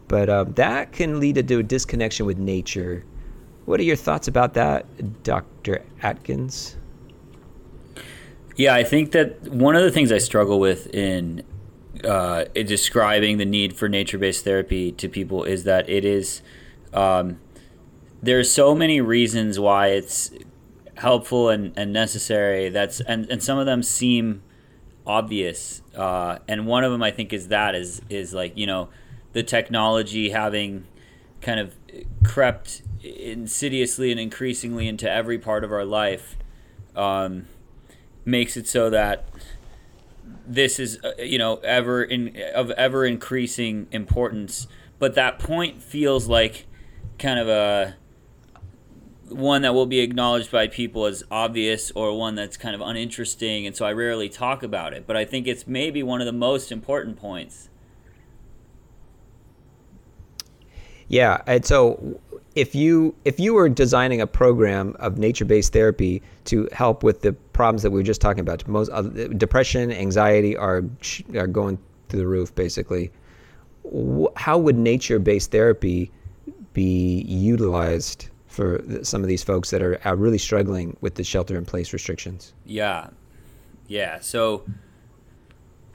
But 0.09 0.29
uh, 0.29 0.45
that 0.57 0.93
can 0.93 1.21
lead 1.21 1.47
to 1.47 1.59
a 1.59 1.63
disconnection 1.63 2.27
with 2.27 2.39
nature. 2.39 3.05
What 3.65 3.79
are 3.79 3.85
your 3.85 3.97
thoughts 3.97 4.27
about 4.27 4.55
that, 4.55 5.23
Dr. 5.23 5.83
Atkins? 6.03 6.77
Yeah, 8.57 8.75
I 8.75 8.85
think 8.85 9.13
that 9.13 9.43
one 9.51 9.77
of 9.77 9.83
the 9.83 9.91
things 9.91 10.13
I 10.13 10.19
struggle 10.19 10.61
with 10.61 10.93
in, 10.95 11.43
uh, 12.05 12.45
in 12.55 12.67
describing 12.67 13.39
the 13.39 13.47
need 13.47 13.75
for 13.77 13.89
nature-based 13.89 14.45
therapy 14.45 14.93
to 14.93 15.09
people 15.09 15.45
is 15.45 15.65
that 15.65 15.89
it 15.89 16.05
is 16.05 16.43
um, 16.93 17.39
there's 18.23 18.51
so 18.51 18.75
many 18.75 19.01
reasons 19.01 19.59
why 19.59 19.89
it's 19.89 20.31
helpful 20.97 21.49
and, 21.49 21.73
and 21.77 21.93
necessary. 21.93 22.69
That's 22.69 23.01
and, 23.01 23.29
and 23.31 23.43
some 23.43 23.59
of 23.59 23.67
them 23.67 23.83
seem 23.83 24.43
obvious, 25.07 25.83
uh, 25.97 26.39
and 26.47 26.67
one 26.67 26.85
of 26.85 26.93
them 26.93 27.03
I 27.03 27.11
think 27.11 27.33
is 27.33 27.49
that 27.49 27.75
is 27.75 28.01
is 28.09 28.33
like 28.33 28.57
you 28.57 28.67
know 28.67 28.89
the 29.33 29.43
technology 29.43 30.31
having 30.31 30.87
kind 31.41 31.59
of 31.59 31.75
crept 32.25 32.83
insidiously 33.03 34.13
and 34.13 34.21
increasingly 34.21 34.87
into 34.87 35.11
every 35.11 35.39
part 35.39 35.65
of 35.65 35.73
our 35.73 35.85
life. 35.85 36.37
Um, 36.95 37.47
makes 38.25 38.57
it 38.57 38.69
so 38.69 38.91
that 38.91 39.25
this 40.47 40.79
is 40.79 40.99
uh, 41.05 41.13
you 41.23 41.39
know 41.39 41.57
ever 41.57 42.03
in 42.03 42.37
of 42.55 42.71
ever 42.73 43.05
increasing 43.05 43.87
importance. 43.91 44.67
But 44.99 45.15
that 45.15 45.39
point 45.39 45.83
feels 45.83 46.29
like 46.29 46.67
kind 47.19 47.39
of 47.39 47.49
a 47.49 47.97
one 49.29 49.63
that 49.63 49.75
will 49.75 49.87
be 49.87 50.01
acknowledged 50.01 50.51
by 50.51 50.67
people 50.67 51.07
as 51.07 51.25
obvious 51.31 51.91
or 51.93 52.17
one 52.17 52.35
that's 52.35 52.57
kind 52.57 52.75
of 52.75 52.81
uninteresting 52.81 53.67
and 53.67 53.75
so 53.75 53.87
I 53.87 53.93
rarely 53.93 54.29
talk 54.29 54.63
about 54.63 54.93
it. 54.93 55.07
But 55.07 55.17
I 55.17 55.25
think 55.25 55.47
it's 55.47 55.67
maybe 55.67 56.03
one 56.03 56.21
of 56.21 56.27
the 56.27 56.33
most 56.33 56.71
important 56.71 57.17
points. 57.17 57.69
Yeah, 61.09 61.43
and 61.47 61.65
so 61.65 62.21
if 62.55 62.75
you 62.75 63.15
if 63.25 63.41
you 63.41 63.55
were 63.55 63.69
designing 63.69 64.21
a 64.21 64.27
program 64.27 64.95
of 64.99 65.19
nature-based 65.19 65.73
therapy 65.73 66.23
to 66.45 66.69
help 66.73 67.03
with 67.03 67.23
the 67.23 67.33
problems 67.53 67.83
that 67.83 67.91
we 67.91 67.99
were 68.01 68.05
just 68.05 68.21
talking 68.21 68.41
about, 68.41 68.67
most 68.69 68.91
uh, 68.91 69.03
depression, 69.03 69.91
anxiety 69.93 70.57
are 70.57 70.83
are 71.35 71.47
going 71.47 71.79
through 72.09 72.21
the 72.21 72.27
roof 72.27 72.55
basically. 72.55 73.11
Wh- 73.85 74.27
How 74.37 74.59
would 74.59 74.77
nature-based 74.77 75.51
therapy 75.51 76.11
be 76.73 77.23
utilized 77.23 78.29
for 78.47 78.83
some 79.03 79.23
of 79.23 79.29
these 79.29 79.43
folks 79.43 79.71
that 79.71 79.83
are, 79.83 79.99
are 80.05 80.17
really 80.17 80.39
struggling 80.39 80.97
with 81.01 81.15
the 81.15 81.25
shelter-in-place 81.25 81.93
restrictions? 81.93 82.53
Yeah. 82.67 83.09
Yeah. 83.89 84.21
So, 84.21 84.65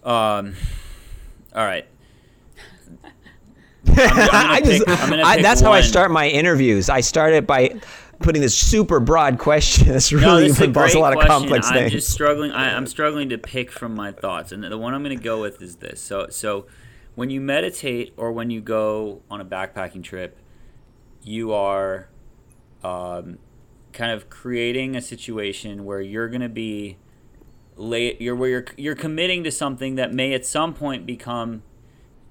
um, 0.04 0.56
all 1.56 1.66
right. 1.66 1.86
I 3.98 4.62
just, 4.64 4.86
pick- 4.86 5.00
I'm 5.04 5.14
I, 5.26 5.42
that's 5.42 5.62
how 5.62 5.72
I 5.72 5.82
start 5.82 6.12
my 6.12 6.28
interviews. 6.28 6.90
I 6.90 7.02
start 7.02 7.34
it 7.34 7.46
by 7.48 7.80
putting 8.20 8.42
this 8.42 8.58
super 8.58 9.00
broad 9.00 9.38
question. 9.40 9.88
This 9.94 10.12
No, 10.12 10.20
really 10.20 10.44
this 10.48 10.54
is 10.54 10.62
a 10.62 10.64
involves 10.66 10.94
great 10.94 11.00
a 11.00 11.02
lot 11.02 11.14
of 11.14 11.20
question. 11.20 11.42
complex 11.42 11.68
I'm 11.68 11.74
things. 11.74 11.92
just 11.92 12.10
struggling. 12.12 12.52
I, 12.52 12.76
I'm 12.76 12.88
struggling 12.88 13.30
to 13.30 13.38
pick 13.38 13.72
from 13.72 13.94
my 13.96 14.12
thoughts, 14.12 14.52
and 14.52 14.64
the 14.64 14.78
one 14.78 14.94
I'm 14.94 15.04
going 15.04 15.18
to 15.18 15.24
go 15.24 15.42
with 15.42 15.62
is 15.62 15.78
this. 15.78 16.02
So, 16.02 16.28
so 16.30 16.66
when 17.16 17.30
you 17.30 17.42
meditate 17.42 18.14
or 18.18 18.32
when 18.32 18.50
you 18.50 18.62
go 18.62 19.22
on 19.30 19.42
a 19.42 19.46
backpacking 19.46 20.04
trip, 20.04 20.38
you 21.24 21.52
are 21.54 22.10
um, 22.84 23.38
kind 23.94 24.12
of 24.12 24.30
creating 24.30 24.96
a 24.96 25.02
situation 25.02 25.84
where 25.86 26.02
you're 26.02 26.30
going 26.30 26.42
to 26.42 26.50
be 26.50 26.98
late. 27.76 28.22
You're 28.22 28.36
where 28.36 28.50
you're 28.50 28.66
you're 28.78 28.96
committing 28.96 29.44
to 29.44 29.52
something 29.52 29.96
that 29.96 30.14
may 30.14 30.34
at 30.34 30.46
some 30.46 30.74
point 30.74 31.06
become 31.06 31.64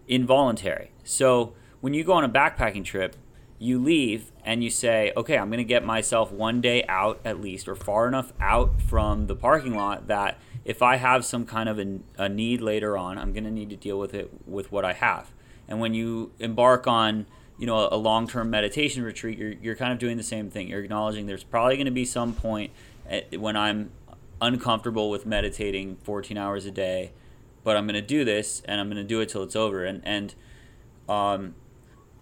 involuntary. 0.08 0.90
So 1.06 1.54
when 1.80 1.94
you 1.94 2.04
go 2.04 2.12
on 2.12 2.24
a 2.24 2.28
backpacking 2.28 2.84
trip, 2.84 3.16
you 3.58 3.82
leave 3.82 4.32
and 4.44 4.62
you 4.62 4.70
say, 4.70 5.12
okay, 5.16 5.38
I'm 5.38 5.48
going 5.48 5.58
to 5.58 5.64
get 5.64 5.84
myself 5.84 6.30
one 6.30 6.60
day 6.60 6.84
out 6.88 7.20
at 7.24 7.40
least, 7.40 7.68
or 7.68 7.74
far 7.74 8.06
enough 8.08 8.32
out 8.40 8.82
from 8.82 9.28
the 9.28 9.34
parking 9.36 9.74
lot 9.74 10.08
that 10.08 10.38
if 10.64 10.82
I 10.82 10.96
have 10.96 11.24
some 11.24 11.46
kind 11.46 11.68
of 11.68 11.78
a, 11.78 12.00
a 12.18 12.28
need 12.28 12.60
later 12.60 12.98
on, 12.98 13.18
I'm 13.18 13.32
going 13.32 13.44
to 13.44 13.50
need 13.50 13.70
to 13.70 13.76
deal 13.76 13.98
with 13.98 14.14
it 14.14 14.30
with 14.46 14.70
what 14.72 14.84
I 14.84 14.92
have. 14.92 15.30
And 15.68 15.80
when 15.80 15.94
you 15.94 16.32
embark 16.38 16.86
on, 16.86 17.26
you 17.58 17.66
know, 17.66 17.88
a 17.90 17.96
long-term 17.96 18.50
meditation 18.50 19.02
retreat, 19.02 19.38
you're, 19.38 19.52
you're 19.52 19.76
kind 19.76 19.92
of 19.92 19.98
doing 19.98 20.16
the 20.16 20.22
same 20.22 20.50
thing. 20.50 20.68
You're 20.68 20.82
acknowledging 20.82 21.26
there's 21.26 21.44
probably 21.44 21.76
going 21.76 21.86
to 21.86 21.92
be 21.92 22.04
some 22.04 22.34
point 22.34 22.72
at, 23.08 23.38
when 23.40 23.56
I'm 23.56 23.90
uncomfortable 24.42 25.08
with 25.08 25.24
meditating 25.24 25.96
14 26.02 26.36
hours 26.36 26.66
a 26.66 26.70
day, 26.70 27.12
but 27.64 27.76
I'm 27.76 27.86
going 27.86 27.94
to 27.94 28.02
do 28.02 28.24
this 28.24 28.60
and 28.66 28.80
I'm 28.80 28.88
going 28.88 28.98
to 28.98 29.04
do 29.04 29.20
it 29.20 29.30
till 29.30 29.42
it's 29.42 29.56
over. 29.56 29.84
And, 29.84 30.02
and, 30.04 30.34
um, 31.08 31.54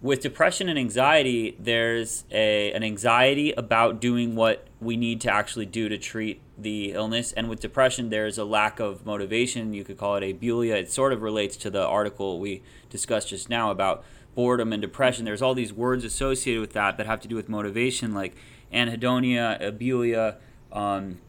with 0.01 0.21
depression 0.21 0.69
and 0.69 0.77
anxiety, 0.77 1.55
there's 1.59 2.25
a 2.31 2.71
an 2.73 2.83
anxiety 2.83 3.51
about 3.53 3.99
doing 3.99 4.35
what 4.35 4.67
we 4.79 4.97
need 4.97 5.19
to 5.21 5.31
actually 5.31 5.65
do 5.65 5.89
to 5.89 5.97
treat 5.97 6.41
the 6.57 6.91
illness, 6.91 7.31
and 7.31 7.49
with 7.49 7.59
depression, 7.59 8.09
there's 8.09 8.37
a 8.37 8.45
lack 8.45 8.79
of 8.79 9.05
motivation. 9.05 9.73
You 9.73 9.83
could 9.83 9.97
call 9.97 10.15
it 10.15 10.23
abulia. 10.23 10.75
It 10.75 10.91
sort 10.91 11.11
of 11.11 11.21
relates 11.21 11.57
to 11.57 11.69
the 11.69 11.85
article 11.85 12.39
we 12.39 12.61
discussed 12.89 13.29
just 13.29 13.49
now 13.49 13.71
about 13.71 14.03
boredom 14.35 14.73
and 14.73 14.81
depression. 14.81 15.25
There's 15.25 15.41
all 15.41 15.53
these 15.53 15.73
words 15.73 16.03
associated 16.03 16.61
with 16.61 16.73
that 16.73 16.97
that 16.97 17.05
have 17.07 17.21
to 17.21 17.27
do 17.27 17.35
with 17.35 17.49
motivation, 17.49 18.13
like 18.13 18.35
anhedonia, 18.71 19.59
abulia. 19.61 20.35
Um, 20.71 21.19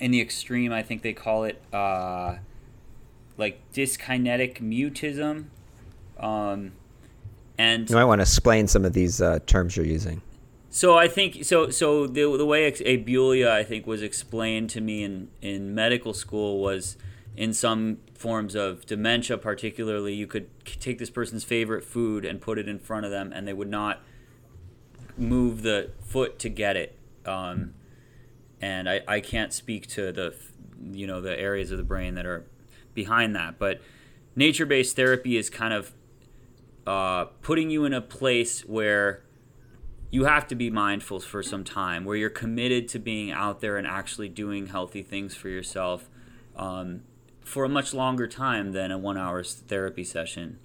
in 0.00 0.10
the 0.10 0.20
extreme, 0.20 0.72
I 0.72 0.82
think 0.82 1.02
they 1.02 1.12
call 1.12 1.44
it 1.44 1.62
uh, 1.72 2.36
like 3.36 3.60
dyskinetic 3.72 4.60
mutism. 4.60 5.46
Um, 6.18 6.72
and 7.58 7.90
You 7.90 7.96
might 7.96 8.04
want 8.04 8.20
to 8.20 8.22
explain 8.22 8.68
some 8.68 8.84
of 8.84 8.92
these 8.92 9.20
uh, 9.20 9.40
terms 9.46 9.76
you're 9.76 9.84
using. 9.84 10.22
so 10.70 10.96
I 10.96 11.08
think 11.08 11.44
so. 11.44 11.70
So 11.70 12.06
the 12.06 12.36
the 12.36 12.46
way 12.46 12.70
abulia 12.70 13.50
I 13.50 13.64
think 13.64 13.86
was 13.86 14.02
explained 14.02 14.70
to 14.70 14.80
me 14.80 15.02
in 15.02 15.28
in 15.42 15.74
medical 15.74 16.14
school 16.14 16.60
was 16.60 16.96
in 17.36 17.52
some 17.52 17.98
forms 18.14 18.54
of 18.54 18.84
dementia, 18.86 19.38
particularly. 19.38 20.14
You 20.14 20.26
could 20.26 20.48
take 20.64 20.98
this 20.98 21.10
person's 21.10 21.44
favorite 21.44 21.84
food 21.84 22.24
and 22.24 22.40
put 22.40 22.58
it 22.58 22.68
in 22.68 22.78
front 22.78 23.04
of 23.04 23.10
them, 23.10 23.32
and 23.32 23.46
they 23.46 23.52
would 23.52 23.70
not 23.70 24.00
move 25.16 25.62
the 25.62 25.90
foot 26.02 26.38
to 26.40 26.48
get 26.48 26.76
it. 26.76 26.96
Um, 27.26 27.74
and 28.60 28.88
I, 28.88 29.00
I 29.06 29.20
can't 29.20 29.52
speak 29.52 29.86
to 29.88 30.12
the 30.12 30.34
you 30.92 31.06
know 31.06 31.20
the 31.20 31.38
areas 31.38 31.70
of 31.70 31.78
the 31.78 31.84
brain 31.84 32.14
that 32.14 32.26
are 32.26 32.44
behind 32.94 33.34
that, 33.36 33.58
but 33.58 33.80
nature-based 34.34 34.94
therapy 34.96 35.36
is 35.36 35.50
kind 35.50 35.72
of 35.72 35.92
uh, 36.88 37.26
putting 37.42 37.68
you 37.68 37.84
in 37.84 37.92
a 37.92 38.00
place 38.00 38.62
where 38.62 39.22
you 40.10 40.24
have 40.24 40.46
to 40.46 40.54
be 40.54 40.70
mindful 40.70 41.20
for 41.20 41.42
some 41.42 41.62
time, 41.62 42.06
where 42.06 42.16
you're 42.16 42.30
committed 42.30 42.88
to 42.88 42.98
being 42.98 43.30
out 43.30 43.60
there 43.60 43.76
and 43.76 43.86
actually 43.86 44.30
doing 44.30 44.68
healthy 44.68 45.02
things 45.02 45.34
for 45.34 45.50
yourself 45.50 46.08
um, 46.56 47.02
for 47.44 47.66
a 47.66 47.68
much 47.68 47.92
longer 47.92 48.26
time 48.26 48.72
than 48.72 48.90
a 48.90 48.96
one 48.96 49.18
hour 49.18 49.44
therapy 49.44 50.02
session. 50.02 50.58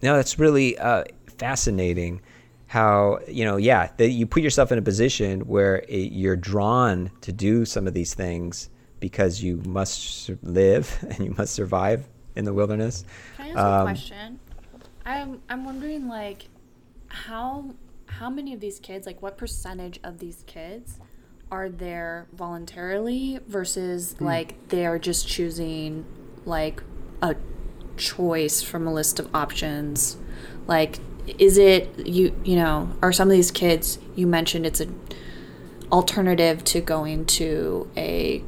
No, 0.00 0.16
that's 0.16 0.38
really 0.38 0.78
uh, 0.78 1.04
fascinating. 1.36 2.22
How 2.68 3.18
you 3.28 3.44
know, 3.44 3.58
yeah, 3.58 3.90
that 3.98 4.08
you 4.08 4.26
put 4.26 4.42
yourself 4.42 4.72
in 4.72 4.78
a 4.78 4.82
position 4.82 5.42
where 5.42 5.80
it, 5.80 6.12
you're 6.12 6.34
drawn 6.34 7.10
to 7.20 7.30
do 7.30 7.66
some 7.66 7.86
of 7.86 7.92
these 7.92 8.14
things 8.14 8.70
because 9.00 9.42
you 9.42 9.58
must 9.66 10.30
live 10.42 10.98
and 11.10 11.18
you 11.20 11.34
must 11.36 11.52
survive 11.52 12.08
in 12.36 12.44
the 12.44 12.54
wilderness. 12.54 13.04
Can 13.36 13.46
I 13.46 13.48
ask 13.48 13.58
Um, 13.58 13.80
a 13.80 13.84
question? 13.84 14.40
I'm 15.04 15.42
I'm 15.48 15.64
wondering 15.64 16.08
like 16.08 16.48
how 17.08 17.74
how 18.06 18.30
many 18.30 18.54
of 18.54 18.60
these 18.60 18.78
kids, 18.78 19.06
like 19.06 19.20
what 19.22 19.36
percentage 19.36 19.98
of 20.04 20.18
these 20.18 20.44
kids 20.46 20.98
are 21.50 21.68
there 21.68 22.26
voluntarily 22.32 23.38
versus 23.46 24.20
like 24.20 24.68
they 24.68 24.84
are 24.84 24.98
just 24.98 25.28
choosing 25.28 26.04
like 26.44 26.82
a 27.22 27.36
choice 27.96 28.62
from 28.62 28.86
a 28.86 28.92
list 28.92 29.18
of 29.18 29.34
options? 29.34 30.16
Like 30.66 30.98
is 31.38 31.58
it 31.58 32.06
you 32.06 32.34
you 32.44 32.56
know, 32.56 32.90
are 33.02 33.12
some 33.12 33.28
of 33.28 33.32
these 33.32 33.50
kids 33.50 33.98
you 34.14 34.26
mentioned 34.26 34.66
it's 34.66 34.80
a 34.80 34.88
alternative 35.92 36.64
to 36.64 36.80
going 36.80 37.24
to 37.24 37.88
a 37.96 38.42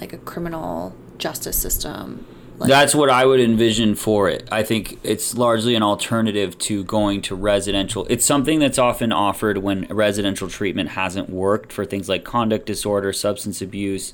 like 0.00 0.12
a 0.12 0.18
criminal 0.18 0.94
justice 1.18 1.56
system? 1.56 2.26
Like, 2.60 2.68
That's 2.68 2.94
what 2.94 3.08
I 3.08 3.24
would 3.24 3.40
envision 3.40 3.94
for 3.94 4.28
it. 4.28 4.46
I 4.52 4.62
think 4.62 4.98
it's 5.02 5.34
largely 5.34 5.74
an 5.74 5.82
alternative 5.82 6.58
to 6.58 6.84
going 6.84 7.22
to 7.22 7.34
residential. 7.34 8.06
It's 8.10 8.24
something 8.26 8.58
that's 8.58 8.78
often 8.78 9.12
offered 9.12 9.58
when 9.58 9.86
residential 9.88 10.46
treatment 10.46 10.90
hasn't 10.90 11.30
worked 11.30 11.72
for 11.72 11.86
things 11.86 12.06
like 12.06 12.22
conduct 12.22 12.66
disorder, 12.66 13.14
substance 13.14 13.62
abuse. 13.62 14.12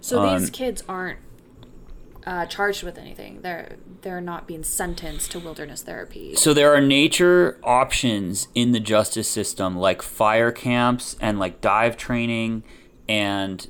So 0.00 0.22
Um, 0.24 0.38
these 0.38 0.50
kids 0.50 0.84
aren't 0.88 1.18
uh, 2.24 2.46
charged 2.46 2.84
with 2.84 2.98
anything. 2.98 3.40
They're 3.42 3.76
they're 4.02 4.20
not 4.20 4.46
being 4.46 4.62
sentenced 4.62 5.32
to 5.32 5.40
wilderness 5.40 5.82
therapy. 5.82 6.36
So 6.36 6.54
there 6.54 6.72
are 6.72 6.80
nature 6.80 7.58
options 7.64 8.46
in 8.54 8.70
the 8.70 8.78
justice 8.78 9.26
system, 9.26 9.76
like 9.76 10.02
fire 10.02 10.52
camps 10.52 11.16
and 11.20 11.40
like 11.40 11.60
dive 11.60 11.96
training, 11.96 12.62
and 13.08 13.66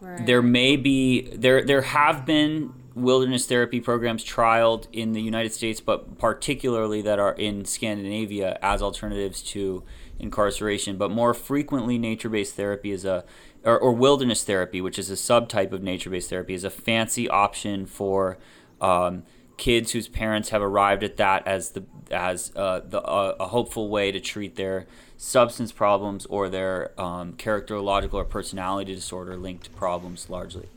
Right. 0.00 0.24
there 0.24 0.40
may 0.40 0.76
be 0.76 1.28
there 1.34 1.62
there 1.62 1.82
have 1.82 2.24
been 2.24 2.72
wilderness 2.96 3.44
therapy 3.46 3.78
programs 3.78 4.24
trialed 4.24 4.86
in 4.90 5.12
the 5.12 5.20
United 5.20 5.52
States, 5.52 5.80
but 5.80 6.18
particularly 6.18 7.02
that 7.02 7.18
are 7.18 7.34
in 7.34 7.66
Scandinavia 7.66 8.58
as 8.62 8.80
alternatives 8.80 9.42
to 9.42 9.84
incarceration. 10.18 10.96
But 10.96 11.10
more 11.10 11.34
frequently, 11.34 11.98
nature-based 11.98 12.54
therapy 12.54 12.90
is 12.90 13.04
a 13.04 13.24
or, 13.62 13.78
or 13.78 13.92
wilderness 13.92 14.44
therapy, 14.44 14.80
which 14.80 14.98
is 14.98 15.10
a 15.10 15.14
subtype 15.14 15.72
of 15.72 15.82
nature-based 15.82 16.30
therapy, 16.30 16.54
is 16.54 16.64
a 16.64 16.70
fancy 16.70 17.28
option 17.28 17.84
for 17.84 18.38
um, 18.80 19.24
kids 19.58 19.92
whose 19.92 20.08
parents 20.08 20.48
have 20.48 20.62
arrived 20.62 21.04
at 21.04 21.18
that 21.18 21.46
as 21.46 21.70
the 21.72 21.84
as 22.10 22.50
uh, 22.56 22.80
the 22.82 23.02
uh, 23.02 23.36
a 23.38 23.48
hopeful 23.48 23.90
way 23.90 24.10
to 24.10 24.20
treat 24.20 24.56
their 24.56 24.86
substance 25.18 25.70
problems 25.70 26.24
or 26.26 26.48
their 26.48 26.98
um, 26.98 27.34
characterological 27.34 28.14
or 28.14 28.24
personality 28.24 28.94
disorder 28.94 29.36
linked 29.36 29.74
problems 29.76 30.30
largely. 30.30 30.70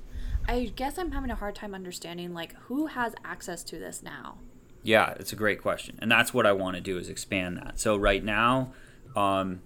I 0.49 0.71
guess 0.75 0.97
I'm 0.97 1.11
having 1.11 1.29
a 1.29 1.35
hard 1.35 1.53
time 1.53 1.75
understanding 1.75 2.33
like 2.33 2.55
who 2.61 2.87
has 2.87 3.13
access 3.23 3.63
to 3.65 3.77
this 3.77 4.01
now. 4.01 4.39
Yeah, 4.81 5.13
it's 5.19 5.31
a 5.31 5.35
great 5.35 5.61
question, 5.61 5.99
and 6.01 6.11
that's 6.11 6.33
what 6.33 6.47
I 6.47 6.53
want 6.53 6.75
to 6.75 6.81
do 6.81 6.97
is 6.97 7.07
expand 7.07 7.57
that. 7.57 7.79
So 7.79 7.95
right 7.95 8.23
now, 8.23 8.73
um, 9.15 9.61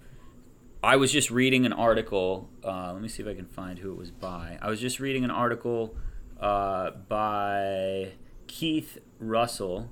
I 0.82 0.96
was 0.96 1.10
just 1.10 1.30
reading 1.30 1.64
an 1.64 1.72
article. 1.72 2.50
Uh, 2.62 2.92
let 2.92 3.00
me 3.00 3.08
see 3.08 3.22
if 3.22 3.28
I 3.28 3.32
can 3.32 3.46
find 3.46 3.78
who 3.78 3.92
it 3.92 3.96
was 3.96 4.10
by. 4.10 4.58
I 4.60 4.68
was 4.68 4.78
just 4.78 5.00
reading 5.00 5.24
an 5.24 5.30
article 5.30 5.96
uh, 6.38 6.90
by 7.08 8.12
Keith 8.46 8.98
Russell. 9.18 9.90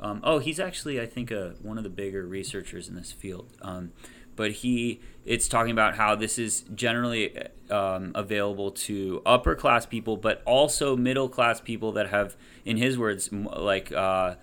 Um, 0.00 0.20
oh, 0.24 0.40
he's 0.40 0.58
actually 0.58 1.00
I 1.00 1.06
think 1.06 1.30
a, 1.30 1.54
one 1.62 1.78
of 1.78 1.84
the 1.84 1.90
bigger 1.90 2.26
researchers 2.26 2.88
in 2.88 2.96
this 2.96 3.12
field. 3.12 3.56
Um, 3.62 3.92
but 4.36 4.50
he 4.52 5.00
it's 5.24 5.48
talking 5.48 5.72
about 5.72 5.96
how 5.96 6.14
this 6.14 6.38
is 6.38 6.64
generally 6.74 7.36
um, 7.70 8.12
available 8.14 8.72
to 8.72 9.22
upper 9.24 9.54
class 9.54 9.86
people, 9.86 10.16
but 10.16 10.42
also 10.44 10.96
middle 10.96 11.28
class 11.28 11.60
people 11.60 11.92
that 11.92 12.08
have, 12.10 12.36
in 12.64 12.76
his 12.76 12.98
words, 12.98 13.28
m- 13.32 13.44
like 13.44 13.92
uh, 13.92 14.34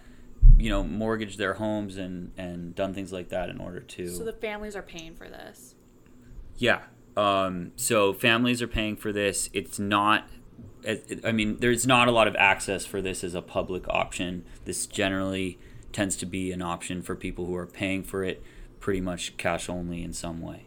you 0.57 0.69
know, 0.69 0.83
mortgaged 0.83 1.37
their 1.37 1.55
homes 1.55 1.97
and 1.97 2.31
and 2.37 2.75
done 2.75 2.93
things 2.93 3.11
like 3.11 3.29
that 3.29 3.49
in 3.49 3.59
order 3.59 3.79
to. 3.79 4.07
So 4.07 4.23
the 4.23 4.33
families 4.33 4.75
are 4.75 4.81
paying 4.81 5.15
for 5.15 5.27
this. 5.27 5.75
Yeah. 6.57 6.81
Um, 7.17 7.71
so 7.75 8.13
families 8.13 8.61
are 8.61 8.67
paying 8.67 8.95
for 8.95 9.11
this. 9.11 9.49
It's 9.53 9.79
not. 9.79 10.29
I 11.25 11.33
mean, 11.33 11.57
there's 11.57 11.85
not 11.85 12.07
a 12.07 12.11
lot 12.11 12.27
of 12.27 12.37
access 12.37 12.85
for 12.85 13.01
this 13.01 13.21
as 13.23 13.35
a 13.35 13.41
public 13.41 13.87
option. 13.89 14.45
This 14.63 14.85
generally 14.85 15.59
tends 15.91 16.15
to 16.17 16.25
be 16.25 16.51
an 16.53 16.61
option 16.61 17.01
for 17.01 17.15
people 17.15 17.45
who 17.45 17.55
are 17.55 17.65
paying 17.65 18.03
for 18.03 18.23
it, 18.23 18.41
pretty 18.79 19.01
much 19.01 19.35
cash 19.37 19.69
only 19.69 20.03
in 20.03 20.13
some 20.13 20.41
way, 20.41 20.63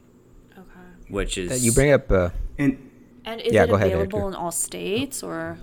Okay. 0.53 0.65
which 1.09 1.39
Uh, 1.39 1.43
is 1.43 1.65
You 1.65 1.73
bring 1.73 1.93
up. 1.93 2.11
Uh, 2.11 2.31
And 2.59 2.79
And 3.25 3.41
is 3.41 3.53
Yeah, 3.53 3.65
it 3.65 3.69
go 3.69 3.75
ahead, 3.77 3.89
available 3.93 4.19
Hector. 4.19 4.29
in 4.31 4.35
all 4.35 4.51
states 4.51 5.23
or? 5.23 5.59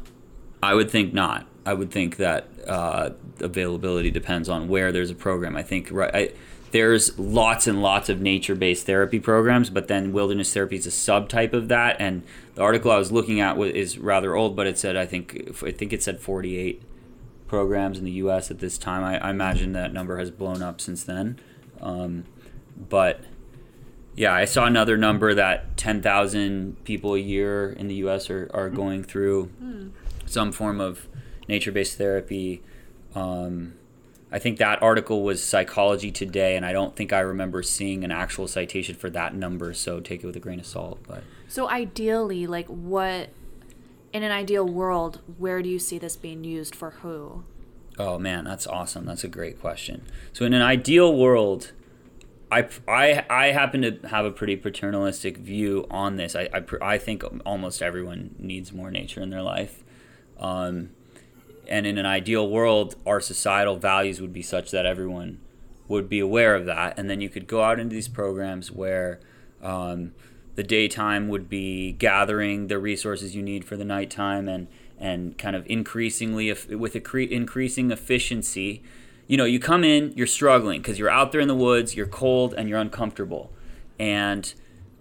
I 0.63 0.73
would 0.73 0.89
think 0.89 1.13
not. 1.13 1.45
I 1.65 1.73
would 1.73 1.91
think 1.91 2.15
that 2.17 2.47
uh, 2.67 3.11
availability 3.41 4.11
depends 4.11 4.47
on 4.49 4.67
where 4.69 4.91
there's 4.91 5.09
a 5.11 5.15
program. 5.15 5.55
I 5.55 5.63
think 5.63 5.89
right. 5.91 6.13
I, 6.15 6.29
there's 6.71 7.17
lots 7.19 7.65
and 7.67 7.81
lots 7.81 8.09
of 8.09 8.21
nature-based 8.21 8.85
therapy 8.85 9.19
programs, 9.19 9.69
but 9.69 9.87
then 9.87 10.13
wilderness 10.13 10.53
therapy 10.53 10.75
is 10.77 10.85
a 10.87 10.89
subtype 10.91 11.51
of 11.53 11.67
that. 11.67 11.97
And 11.99 12.23
the 12.55 12.61
article 12.61 12.91
I 12.91 12.97
was 12.97 13.11
looking 13.11 13.39
at 13.39 13.57
wa- 13.57 13.65
is 13.65 13.97
rather 13.97 14.35
old, 14.35 14.55
but 14.55 14.67
it 14.67 14.77
said 14.77 14.95
I 14.95 15.05
think 15.05 15.51
I 15.63 15.71
think 15.71 15.91
it 15.93 16.01
said 16.03 16.19
48 16.19 16.81
programs 17.47 17.97
in 17.97 18.05
the 18.05 18.11
U.S. 18.23 18.51
at 18.51 18.59
this 18.59 18.77
time. 18.77 19.03
I, 19.03 19.17
I 19.19 19.29
imagine 19.31 19.73
that 19.73 19.91
number 19.93 20.17
has 20.17 20.29
blown 20.31 20.61
up 20.61 20.79
since 20.79 21.03
then. 21.03 21.39
Um, 21.81 22.25
but 22.79 23.21
yeah, 24.15 24.33
I 24.33 24.45
saw 24.45 24.65
another 24.65 24.97
number 24.97 25.33
that 25.33 25.77
10,000 25.77 26.83
people 26.83 27.13
a 27.13 27.19
year 27.19 27.71
in 27.71 27.87
the 27.87 27.95
U.S. 27.95 28.29
are, 28.29 28.49
are 28.53 28.69
going 28.69 29.03
through 29.03 29.51
some 30.25 30.51
form 30.51 30.79
of 30.81 31.07
nature-based 31.47 31.97
therapy. 31.97 32.61
Um, 33.15 33.73
I 34.31 34.37
think 34.39 34.59
that 34.59 34.81
article 34.83 35.23
was 35.23 35.43
Psychology 35.43 36.11
Today, 36.11 36.55
and 36.55 36.65
I 36.65 36.71
don't 36.73 36.95
think 36.95 37.11
I 37.13 37.19
remember 37.19 37.63
seeing 37.63 38.03
an 38.03 38.11
actual 38.11 38.47
citation 38.47 38.95
for 38.95 39.09
that 39.09 39.33
number. 39.33 39.73
So 39.73 39.99
take 39.99 40.23
it 40.23 40.27
with 40.27 40.35
a 40.35 40.39
grain 40.39 40.59
of 40.59 40.65
salt. 40.65 40.99
But 41.07 41.23
So 41.47 41.67
ideally, 41.69 42.45
like 42.45 42.67
what 42.67 43.29
in 44.13 44.23
an 44.23 44.31
ideal 44.31 44.67
world, 44.67 45.21
where 45.37 45.61
do 45.61 45.69
you 45.69 45.79
see 45.79 45.97
this 45.97 46.15
being 46.15 46.43
used 46.43 46.75
for 46.75 46.91
who? 46.91 47.43
oh 47.97 48.17
man, 48.17 48.45
that's 48.45 48.65
awesome. 48.65 49.05
That's 49.05 49.25
a 49.25 49.27
great 49.27 49.59
question. 49.59 50.03
So 50.31 50.45
in 50.45 50.53
an 50.53 50.61
ideal 50.61 51.13
world, 51.15 51.73
I, 52.51 52.67
I, 52.87 53.25
I 53.29 53.47
happen 53.47 53.81
to 53.83 54.07
have 54.07 54.25
a 54.25 54.31
pretty 54.31 54.55
paternalistic 54.55 55.37
view 55.37 55.85
on 55.91 56.15
this. 56.15 56.35
I, 56.35 56.49
I, 56.53 56.63
I 56.81 56.97
think 56.97 57.23
almost 57.45 57.81
everyone 57.81 58.35
needs 58.39 58.73
more 58.73 58.89
nature 58.89 59.21
in 59.21 59.29
their 59.29 59.43
life. 59.43 59.83
Um, 60.39 60.91
and 61.67 61.85
in 61.85 61.97
an 61.99 62.05
ideal 62.05 62.49
world, 62.49 62.95
our 63.05 63.21
societal 63.21 63.77
values 63.77 64.19
would 64.19 64.33
be 64.33 64.41
such 64.41 64.71
that 64.71 64.85
everyone 64.85 65.39
would 65.87 66.09
be 66.09 66.19
aware 66.19 66.55
of 66.55 66.65
that. 66.65 66.97
And 66.97 67.09
then 67.09 67.21
you 67.21 67.29
could 67.29 67.45
go 67.45 67.61
out 67.61 67.79
into 67.79 67.93
these 67.93 68.07
programs 68.07 68.71
where 68.71 69.19
um, 69.61 70.13
the 70.55 70.63
daytime 70.63 71.27
would 71.27 71.49
be 71.49 71.91
gathering 71.91 72.67
the 72.67 72.79
resources 72.79 73.35
you 73.35 73.43
need 73.43 73.65
for 73.65 73.77
the 73.77 73.85
nighttime 73.85 74.47
and, 74.47 74.67
and 74.97 75.37
kind 75.37 75.55
of 75.55 75.65
increasingly, 75.67 76.51
with 76.51 76.95
increasing 76.95 77.91
efficiency, 77.91 78.81
you 79.29 79.37
know, 79.37 79.45
you 79.45 79.59
come 79.59 79.83
in, 79.83 80.11
you're 80.15 80.25
struggling 80.25 80.81
because 80.81 80.97
you're 80.97 81.09
out 81.09 81.31
there 81.31 81.39
in 81.39 81.47
the 81.47 81.55
woods, 81.55 81.95
you're 81.95 82.07
cold, 82.07 82.55
and 82.57 82.67
you're 82.67 82.79
uncomfortable. 82.79 83.51
And 83.99 84.51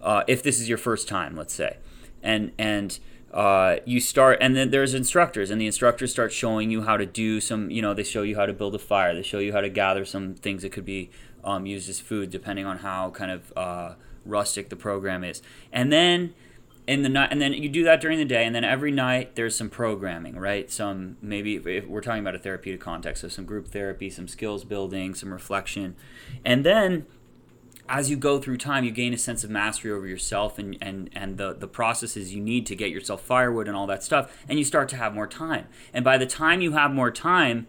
uh, 0.03 0.23
if 0.27 0.43
this 0.43 0.59
is 0.59 0.69
your 0.69 0.77
first 0.77 1.07
time, 1.07 1.35
let's 1.35 1.53
say, 1.53 1.77
and 2.21 2.51
and 2.59 2.99
uh, 3.33 3.77
you 3.85 3.99
start, 3.99 4.37
and 4.39 4.55
then 4.55 4.69
there's 4.69 4.93
instructors, 4.93 5.49
and 5.49 5.59
the 5.59 5.65
instructors 5.65 6.11
start 6.11 6.31
showing 6.31 6.69
you 6.69 6.83
how 6.83 6.95
to 6.95 7.07
do 7.07 7.41
some, 7.41 7.71
you 7.71 7.81
know, 7.81 7.95
they 7.95 8.03
show 8.03 8.21
you 8.21 8.35
how 8.35 8.45
to 8.45 8.53
build 8.53 8.75
a 8.75 8.79
fire, 8.79 9.15
they 9.15 9.23
show 9.23 9.39
you 9.39 9.51
how 9.51 9.61
to 9.61 9.69
gather 9.69 10.05
some 10.05 10.35
things 10.35 10.61
that 10.61 10.71
could 10.71 10.85
be 10.85 11.09
um, 11.43 11.65
used 11.65 11.89
as 11.89 11.99
food, 11.99 12.29
depending 12.29 12.67
on 12.67 12.77
how 12.77 13.09
kind 13.09 13.31
of 13.31 13.51
uh, 13.57 13.95
rustic 14.25 14.69
the 14.69 14.75
program 14.75 15.23
is, 15.23 15.41
and 15.73 15.91
then 15.91 16.35
in 16.89 17.03
the 17.03 17.09
night 17.09 17.29
and 17.31 17.39
then 17.39 17.53
you 17.53 17.69
do 17.69 17.83
that 17.83 18.01
during 18.01 18.17
the 18.17 18.25
day 18.25 18.43
and 18.43 18.55
then 18.55 18.63
every 18.63 18.89
night 18.89 19.35
there's 19.35 19.55
some 19.55 19.69
programming 19.69 20.35
right? 20.35 20.71
Some 20.71 21.17
maybe 21.21 21.55
if 21.57 21.85
we're 21.85 22.01
talking 22.01 22.21
about 22.21 22.33
a 22.33 22.39
therapeutic 22.39 22.81
context 22.81 23.21
so 23.21 23.27
some 23.27 23.45
group 23.45 23.67
therapy 23.67 24.09
some 24.09 24.27
skills 24.27 24.63
building 24.63 25.13
some 25.13 25.31
reflection. 25.31 25.95
And 26.43 26.65
then 26.65 27.05
as 27.87 28.09
you 28.09 28.17
go 28.17 28.39
through 28.39 28.57
time 28.57 28.83
you 28.83 28.89
gain 28.89 29.13
a 29.13 29.19
sense 29.19 29.43
of 29.43 29.51
mastery 29.51 29.91
over 29.91 30.07
yourself 30.07 30.57
and 30.57 30.79
and 30.81 31.11
and 31.13 31.37
the 31.37 31.53
the 31.53 31.67
processes 31.67 32.33
you 32.33 32.41
need 32.41 32.65
to 32.65 32.75
get 32.75 32.89
yourself 32.89 33.21
firewood 33.21 33.67
and 33.67 33.77
all 33.77 33.85
that 33.85 34.01
stuff 34.01 34.43
and 34.49 34.57
you 34.57 34.65
start 34.65 34.89
to 34.89 34.95
have 34.95 35.13
more 35.13 35.27
time. 35.27 35.67
And 35.93 36.03
by 36.03 36.17
the 36.17 36.25
time 36.25 36.59
you 36.59 36.71
have 36.71 36.91
more 36.91 37.11
time 37.11 37.67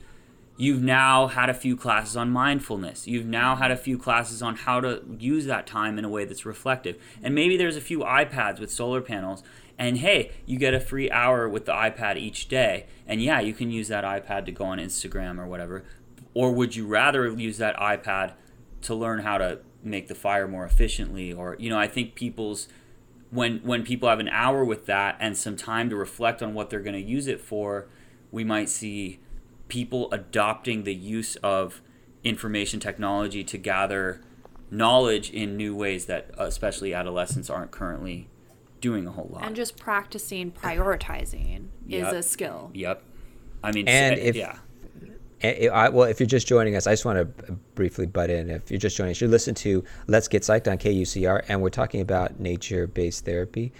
You've 0.61 0.83
now 0.83 1.29
had 1.29 1.49
a 1.49 1.55
few 1.55 1.75
classes 1.75 2.19
on 2.19 2.31
mindfulness. 2.31 3.09
You've 3.09 3.25
now 3.25 3.57
had 3.57 3.71
a 3.71 3.79
few 3.79 3.97
classes 3.97 4.43
on 4.43 4.57
how 4.57 4.79
to 4.83 5.02
use 5.19 5.47
that 5.47 5.67
time 5.67 5.99
in 5.99 6.05
a 6.05 6.09
way 6.11 6.26
that's 6.26 6.45
reflective. 6.45 7.02
And 7.23 7.35
maybe 7.35 7.57
there's 7.57 7.79
a 7.79 7.81
few 7.81 8.00
iPads 8.00 8.61
with 8.61 8.71
solar 8.71 9.00
panels. 9.00 9.43
And 9.79 9.97
hey, 9.97 10.33
you 10.45 10.59
get 10.59 10.75
a 10.75 10.81
free 10.81 11.11
hour 11.11 11.49
with 11.49 11.64
the 11.64 11.73
iPad 11.73 12.19
each 12.19 12.49
day. 12.49 12.85
And 13.07 13.23
yeah, 13.23 13.40
you 13.40 13.55
can 13.55 13.71
use 13.71 13.88
that 13.88 14.05
iPad 14.05 14.45
to 14.45 14.52
go 14.52 14.67
on 14.67 14.76
Instagram 14.76 15.38
or 15.38 15.47
whatever. 15.47 15.83
Or 16.35 16.52
would 16.52 16.76
you 16.76 16.87
rather 16.87 17.26
use 17.31 17.57
that 17.57 17.75
iPad 17.79 18.35
to 18.83 18.95
learn 18.95 19.21
how 19.21 19.38
to 19.38 19.61
make 19.83 20.09
the 20.09 20.14
fire 20.14 20.47
more 20.47 20.67
efficiently? 20.67 21.33
Or, 21.33 21.57
you 21.59 21.71
know, 21.71 21.79
I 21.79 21.88
think 21.88 22.14
people's 22.14 22.69
when 23.31 23.61
when 23.61 23.83
people 23.83 24.11
have 24.11 24.21
an 24.21 24.29
hour 24.29 24.62
with 24.62 24.85
that 24.85 25.17
and 25.21 25.38
some 25.38 25.57
time 25.57 25.88
to 25.88 25.97
reflect 25.97 26.43
on 26.43 26.52
what 26.52 26.69
they're 26.69 26.81
going 26.81 27.02
to 27.02 27.11
use 27.11 27.29
it 27.29 27.40
for, 27.40 27.87
we 28.31 28.45
might 28.45 28.69
see 28.69 29.21
people 29.71 30.09
adopting 30.12 30.85
the 30.85 30.95
use 30.95 31.37
of 31.37 31.81
information 32.23 32.79
technology 32.79 33.43
to 33.45 33.57
gather 33.57 34.21
knowledge 34.71 35.31
in 35.31 35.57
new 35.57 35.75
ways 35.75 36.05
that 36.07 36.31
uh, 36.39 36.45
especially 36.45 36.93
adolescents 36.93 37.49
aren't 37.49 37.71
currently 37.71 38.29
doing 38.81 39.07
a 39.07 39.11
whole 39.11 39.31
lot. 39.33 39.45
And 39.45 39.57
just 39.57 39.79
practicing 39.79 40.53
prioritizing 40.53 41.69
yep. 41.87 42.09
is 42.09 42.12
a 42.12 42.23
skill. 42.23 42.71
Yep. 42.75 43.03
I 43.62 43.73
mean, 43.73 43.89
and 43.89 44.17
eh, 44.17 44.23
if, 44.23 44.37
yeah. 44.37 44.59
I, 45.43 45.89
well, 45.89 46.06
if 46.09 46.21
you're 46.21 46.26
just 46.26 46.47
joining 46.47 46.76
us, 46.76 46.87
I 46.87 46.93
just 46.93 47.04
want 47.04 47.19
to 47.19 47.52
briefly 47.75 48.06
butt 48.06 48.28
in. 48.28 48.50
If 48.50 48.71
you're 48.71 48.78
just 48.78 48.97
joining 48.97 49.13
us, 49.13 49.21
you 49.21 49.28
listen 49.28 49.54
to 49.56 49.83
Let's 50.06 50.28
Get 50.28 50.43
Psyched 50.43 50.71
on 50.71 50.76
KUCR, 50.76 51.45
and 51.49 51.63
we're 51.63 51.71
talking 51.71 52.02
about 52.02 52.39
nature 52.39 52.87
based 52.87 53.25
therapy 53.25 53.73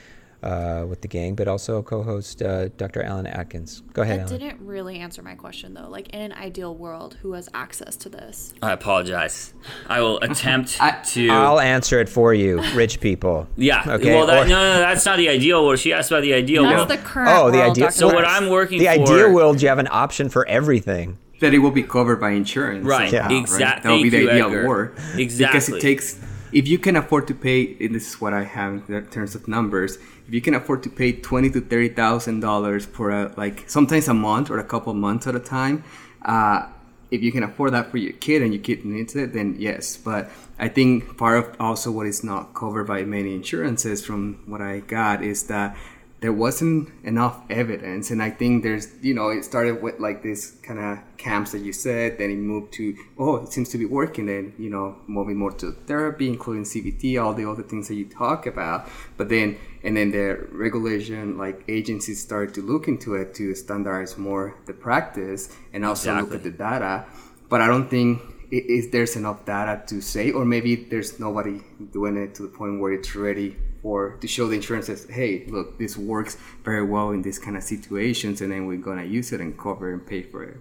uh, 0.42 0.87
with 0.88 1.03
the 1.03 1.09
gang, 1.09 1.35
but 1.35 1.48
also 1.48 1.83
co-host 1.83 2.42
uh, 2.42 2.68
Dr. 2.68 3.03
Alan 3.03 3.26
Atkins. 3.26 3.83
Go 3.92 4.03
ahead. 4.03 4.20
That 4.20 4.29
Alan. 4.29 4.40
didn't 4.40 4.66
really 4.66 4.98
answer 4.98 5.22
my 5.22 5.35
question 5.35 5.74
though. 5.74 5.88
Like 5.88 6.09
in 6.11 6.20
an 6.20 6.33
ideal 6.33 6.74
world, 6.74 7.16
who 7.22 7.33
has 7.33 7.48
access 7.55 7.96
to 7.96 8.09
this? 8.09 8.55
I 8.62 8.72
apologize. 8.72 9.53
I 9.87 10.00
will 10.00 10.18
attempt 10.22 10.79
I, 10.81 10.92
to. 10.92 11.29
I'll 11.29 11.61
answer 11.61 12.00
it 12.00 12.09
for 12.09 12.33
you, 12.33 12.62
rich 12.74 13.00
people. 13.00 13.48
Yeah. 13.57 13.85
Okay. 13.87 14.14
Well, 14.14 14.26
that, 14.26 14.46
or, 14.46 14.48
no, 14.48 14.74
no, 14.74 14.79
that's 14.79 15.05
not 15.05 15.18
the 15.18 15.29
ideal 15.29 15.64
world. 15.64 15.79
She 15.79 15.92
asked 15.92 16.11
about 16.11 16.22
the 16.22 16.35
ideal 16.35 16.62
that's 16.62 16.76
world. 16.76 16.88
That's 16.88 17.03
the 17.03 17.09
current. 17.09 17.31
Oh, 17.33 17.50
the 17.50 17.62
ideal. 17.62 17.90
So 17.90 18.07
what 18.07 18.24
I'm 18.24 18.48
working 18.48 18.79
the 18.79 18.87
for. 18.87 18.96
The 18.96 19.03
ideal 19.03 19.33
world, 19.33 19.62
you 19.62 19.68
have 19.68 19.79
an 19.79 19.88
option 19.90 20.29
for 20.29 20.46
everything. 20.46 21.18
That 21.40 21.55
it 21.55 21.59
will 21.59 21.70
be 21.70 21.83
covered 21.83 22.20
by 22.20 22.31
insurance. 22.31 22.85
Right. 22.85 23.11
Yeah. 23.11 23.31
Exactly. 23.31 23.64
Right? 23.64 23.83
That 23.83 23.88
will 23.90 24.03
be 24.03 24.11
the 24.11 24.31
ideal 24.31 24.50
world. 24.50 24.98
Exactly. 25.16 25.59
Because 25.59 25.68
it 25.70 25.81
takes 25.81 26.20
if 26.53 26.66
you 26.66 26.79
can 26.79 26.96
afford 26.96 27.29
to 27.29 27.35
pay, 27.35 27.76
and 27.81 27.94
this 27.94 28.09
is 28.09 28.20
what 28.20 28.35
I 28.35 28.44
have 28.44 28.88
in 28.90 29.07
terms 29.07 29.35
of 29.35 29.46
numbers, 29.46 29.98
if 30.31 30.35
you 30.35 30.40
can 30.40 30.55
afford 30.55 30.81
to 30.85 30.88
pay 30.88 31.11
twenty 31.11 31.51
to 31.51 31.61
thirty 31.61 31.88
thousand 31.88 32.38
dollars 32.38 32.87
for 32.87 33.11
a 33.11 33.35
like 33.37 33.69
sometimes 33.69 34.07
a 34.07 34.14
month 34.14 34.49
or 34.49 34.61
a 34.61 34.64
couple 34.64 34.95
months 34.95 35.27
at 35.27 35.35
a 35.35 35.40
time, 35.40 35.83
uh, 36.25 36.69
if 37.11 37.21
you 37.21 37.33
can 37.33 37.43
afford 37.43 37.73
that 37.73 37.90
for 37.90 37.97
your 37.97 38.12
kid 38.12 38.40
and 38.40 38.55
your 38.55 38.62
kid 38.62 38.85
needs 38.85 39.16
it, 39.16 39.33
then 39.33 39.57
yes. 39.59 39.97
But 39.97 40.31
I 40.57 40.69
think 40.69 41.19
part 41.19 41.37
of 41.38 41.57
also 41.59 41.90
what 41.90 42.07
is 42.07 42.23
not 42.23 42.55
covered 42.55 42.87
by 42.87 43.03
many 43.03 43.35
insurances, 43.35 44.07
from 44.07 44.45
what 44.47 44.61
I 44.61 44.79
got, 44.79 45.21
is 45.25 45.49
that 45.49 45.77
there 46.21 46.33
wasn't 46.33 46.90
enough 47.03 47.40
evidence 47.49 48.11
and 48.11 48.23
i 48.23 48.29
think 48.29 48.62
there's 48.62 48.88
you 49.01 49.14
know 49.14 49.31
it 49.31 49.43
started 49.43 49.83
with 49.83 49.99
like 49.99 50.23
this 50.23 50.51
kind 50.62 50.79
of 50.79 50.99
camps 51.16 51.53
that 51.53 51.61
you 51.61 51.73
said 51.73 52.19
then 52.19 52.31
it 52.31 52.37
moved 52.37 52.71
to 52.75 52.95
oh 53.19 53.37
it 53.37 53.51
seems 53.51 53.71
to 53.71 53.79
be 53.79 53.87
working 53.87 54.29
and 54.29 54.53
you 54.59 54.69
know 54.69 54.97
moving 55.07 55.37
more 55.37 55.51
to 55.51 55.73
therapy 55.87 56.29
including 56.29 56.62
cbt 56.64 57.23
all 57.23 57.33
the 57.33 57.49
other 57.49 57.62
things 57.62 57.88
that 57.88 57.95
you 57.95 58.05
talk 58.05 58.47
about 58.47 58.87
but 59.16 59.31
then 59.31 59.57
and 59.83 59.97
then 59.97 60.11
the 60.11 60.47
regulation 60.53 61.38
like 61.38 61.64
agencies 61.69 62.21
start 62.23 62.55
to 62.55 62.62
look 62.62 62.88
into 62.88 63.14
it 63.14 63.35
to 63.35 63.55
standardize 63.55 64.19
more 64.19 64.55
the 64.66 64.73
practice 64.73 65.55
and 65.73 65.85
also 65.85 66.11
exactly. 66.11 66.23
look 66.23 66.37
at 66.38 66.43
the 66.43 66.51
data 66.51 67.05
but 67.49 67.61
i 67.61 67.66
don't 67.66 67.88
think 67.88 68.21
if 68.51 68.90
there's 68.90 69.14
enough 69.16 69.45
data 69.45 69.83
to 69.87 70.01
say 70.01 70.31
or 70.33 70.45
maybe 70.45 70.75
there's 70.75 71.21
nobody 71.21 71.61
doing 71.93 72.16
it 72.16 72.35
to 72.35 72.43
the 72.43 72.49
point 72.49 72.81
where 72.81 72.93
it's 72.93 73.14
ready 73.14 73.57
or 73.83 74.16
to 74.21 74.29
show 74.29 74.47
the 74.47 74.57
insurance 74.57 74.87
says, 74.87 75.07
hey, 75.09 75.45
look, 75.47 75.79
this 75.79 75.97
works 75.97 76.37
very 76.64 76.85
well 76.85 77.11
in 77.11 77.23
these 77.23 77.38
kind 77.38 77.57
of 77.57 77.62
situations, 77.62 78.40
and 78.40 78.53
then 78.53 78.66
we're 78.66 78.77
gonna 78.77 79.05
use 79.05 79.33
it 79.33 79.40
and 79.40 79.59
cover 79.59 79.93
and 79.93 80.07
pay 80.07 80.23
for 80.23 80.45
it. 80.45 80.59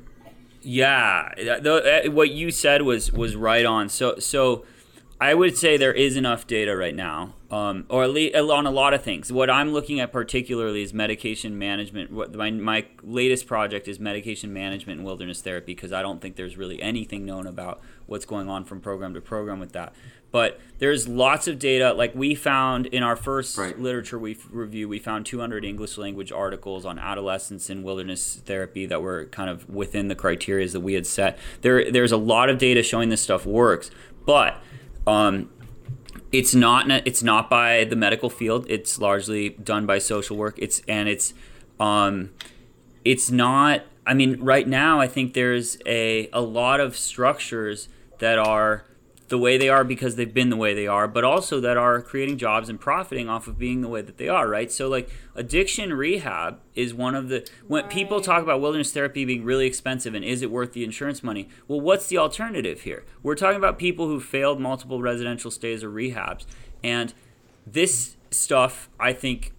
Yeah, 0.61 2.09
what 2.09 2.31
you 2.31 2.51
said 2.51 2.81
was 2.81 3.11
was 3.11 3.35
right 3.35 3.65
on. 3.65 3.89
So 3.89 4.19
so. 4.19 4.65
I 5.21 5.33
would 5.33 5.57
say 5.57 5.75
there 5.75 5.93
is 5.93 6.15
enough 6.15 6.47
data 6.47 6.77
right 6.77 6.95
now, 6.95 7.33
um, 7.51 7.85
or 7.89 8.03
at 8.03 8.11
least 8.11 8.35
on 8.35 8.65
a 8.65 8.71
lot 8.71 8.93
of 8.93 9.03
things. 9.03 9.33
What 9.33 9.49
I'm 9.49 9.73
looking 9.73 9.99
at 9.99 10.13
particularly 10.13 10.81
is 10.81 10.93
medication 10.93 11.59
management. 11.59 12.09
What 12.09 12.33
my, 12.33 12.51
my 12.51 12.85
latest 13.03 13.45
project 13.45 13.89
is 13.89 13.99
medication 13.99 14.53
management 14.53 14.99
and 14.99 15.05
wilderness 15.05 15.41
therapy 15.41 15.75
because 15.75 15.91
I 15.91 16.01
don't 16.01 16.21
think 16.21 16.37
there's 16.37 16.55
really 16.55 16.81
anything 16.81 17.25
known 17.25 17.47
about 17.47 17.81
what's 18.05 18.23
going 18.23 18.47
on 18.47 18.63
from 18.63 18.79
program 18.79 19.13
to 19.13 19.19
program 19.19 19.59
with 19.59 19.73
that. 19.73 19.93
But 20.31 20.61
there's 20.77 21.07
lots 21.09 21.49
of 21.49 21.59
data. 21.59 21.91
Like 21.91 22.15
we 22.15 22.33
found 22.33 22.85
in 22.85 23.03
our 23.03 23.17
first 23.17 23.57
right. 23.57 23.77
literature 23.77 24.17
we 24.17 24.37
review, 24.49 24.87
we 24.87 24.99
found 24.99 25.25
200 25.25 25.65
English 25.65 25.97
language 25.97 26.31
articles 26.31 26.85
on 26.85 26.97
adolescence 26.97 27.69
and 27.69 27.83
wilderness 27.83 28.41
therapy 28.45 28.85
that 28.85 29.01
were 29.01 29.25
kind 29.25 29.49
of 29.49 29.69
within 29.69 30.07
the 30.07 30.15
criteria 30.15 30.69
that 30.69 30.79
we 30.79 30.93
had 30.93 31.05
set. 31.05 31.37
There, 31.61 31.91
there's 31.91 32.13
a 32.13 32.17
lot 32.17 32.49
of 32.49 32.57
data 32.57 32.83
showing 32.83 33.09
this 33.09 33.21
stuff 33.21 33.45
works, 33.45 33.91
but 34.25 34.61
um, 35.09 35.49
it's 36.31 36.53
not 36.53 36.89
it's 37.07 37.23
not 37.23 37.49
by 37.49 37.83
the 37.85 37.95
medical 37.95 38.29
field. 38.29 38.65
It's 38.69 38.99
largely 38.99 39.49
done 39.49 39.85
by 39.85 39.97
social 39.97 40.37
work. 40.37 40.55
It's 40.59 40.81
and 40.87 41.09
it's 41.09 41.33
um, 41.79 42.31
it's 43.03 43.31
not. 43.31 43.83
I 44.05 44.13
mean, 44.13 44.39
right 44.39 44.67
now 44.67 44.99
I 44.99 45.07
think 45.07 45.33
there's 45.33 45.77
a 45.85 46.29
a 46.31 46.41
lot 46.41 46.79
of 46.79 46.95
structures 46.95 47.89
that 48.19 48.37
are 48.37 48.85
the 49.29 49.37
way 49.37 49.57
they 49.57 49.69
are 49.69 49.83
because 49.83 50.15
they've 50.15 50.33
been 50.33 50.49
the 50.49 50.57
way 50.57 50.73
they 50.73 50.87
are, 50.87 51.07
but 51.07 51.23
also 51.23 51.59
that 51.59 51.77
are 51.77 52.01
creating 52.01 52.37
jobs 52.37 52.67
and 52.67 52.79
profiting 52.79 53.29
off 53.29 53.47
of 53.47 53.57
being 53.57 53.81
the 53.81 53.87
way 53.87 54.01
that 54.01 54.17
they 54.17 54.27
are, 54.27 54.47
right? 54.47 54.71
So 54.71 54.87
like 54.87 55.09
addiction 55.35 55.93
rehab 55.93 56.59
is 56.75 56.93
one 56.93 57.15
of 57.15 57.29
the 57.29 57.47
when 57.67 57.83
right. 57.83 57.91
people 57.91 58.21
talk 58.21 58.43
about 58.43 58.59
wilderness 58.59 58.91
therapy 58.91 59.25
being 59.25 59.43
really 59.43 59.67
expensive 59.67 60.13
and 60.13 60.25
is 60.25 60.41
it 60.41 60.51
worth 60.51 60.73
the 60.73 60.83
insurance 60.83 61.23
money? 61.23 61.47
Well, 61.67 61.79
what's 61.79 62.07
the 62.07 62.17
alternative 62.17 62.81
here? 62.81 63.05
We're 63.21 63.35
talking 63.35 63.57
about 63.57 63.77
people 63.77 64.07
who 64.07 64.19
failed 64.19 64.59
multiple 64.59 65.01
residential 65.01 65.51
stays 65.51 65.83
or 65.83 65.89
rehabs. 65.89 66.45
And 66.83 67.13
this 67.65 68.17
stuff, 68.31 68.89
I 68.99 69.13
think 69.13 69.53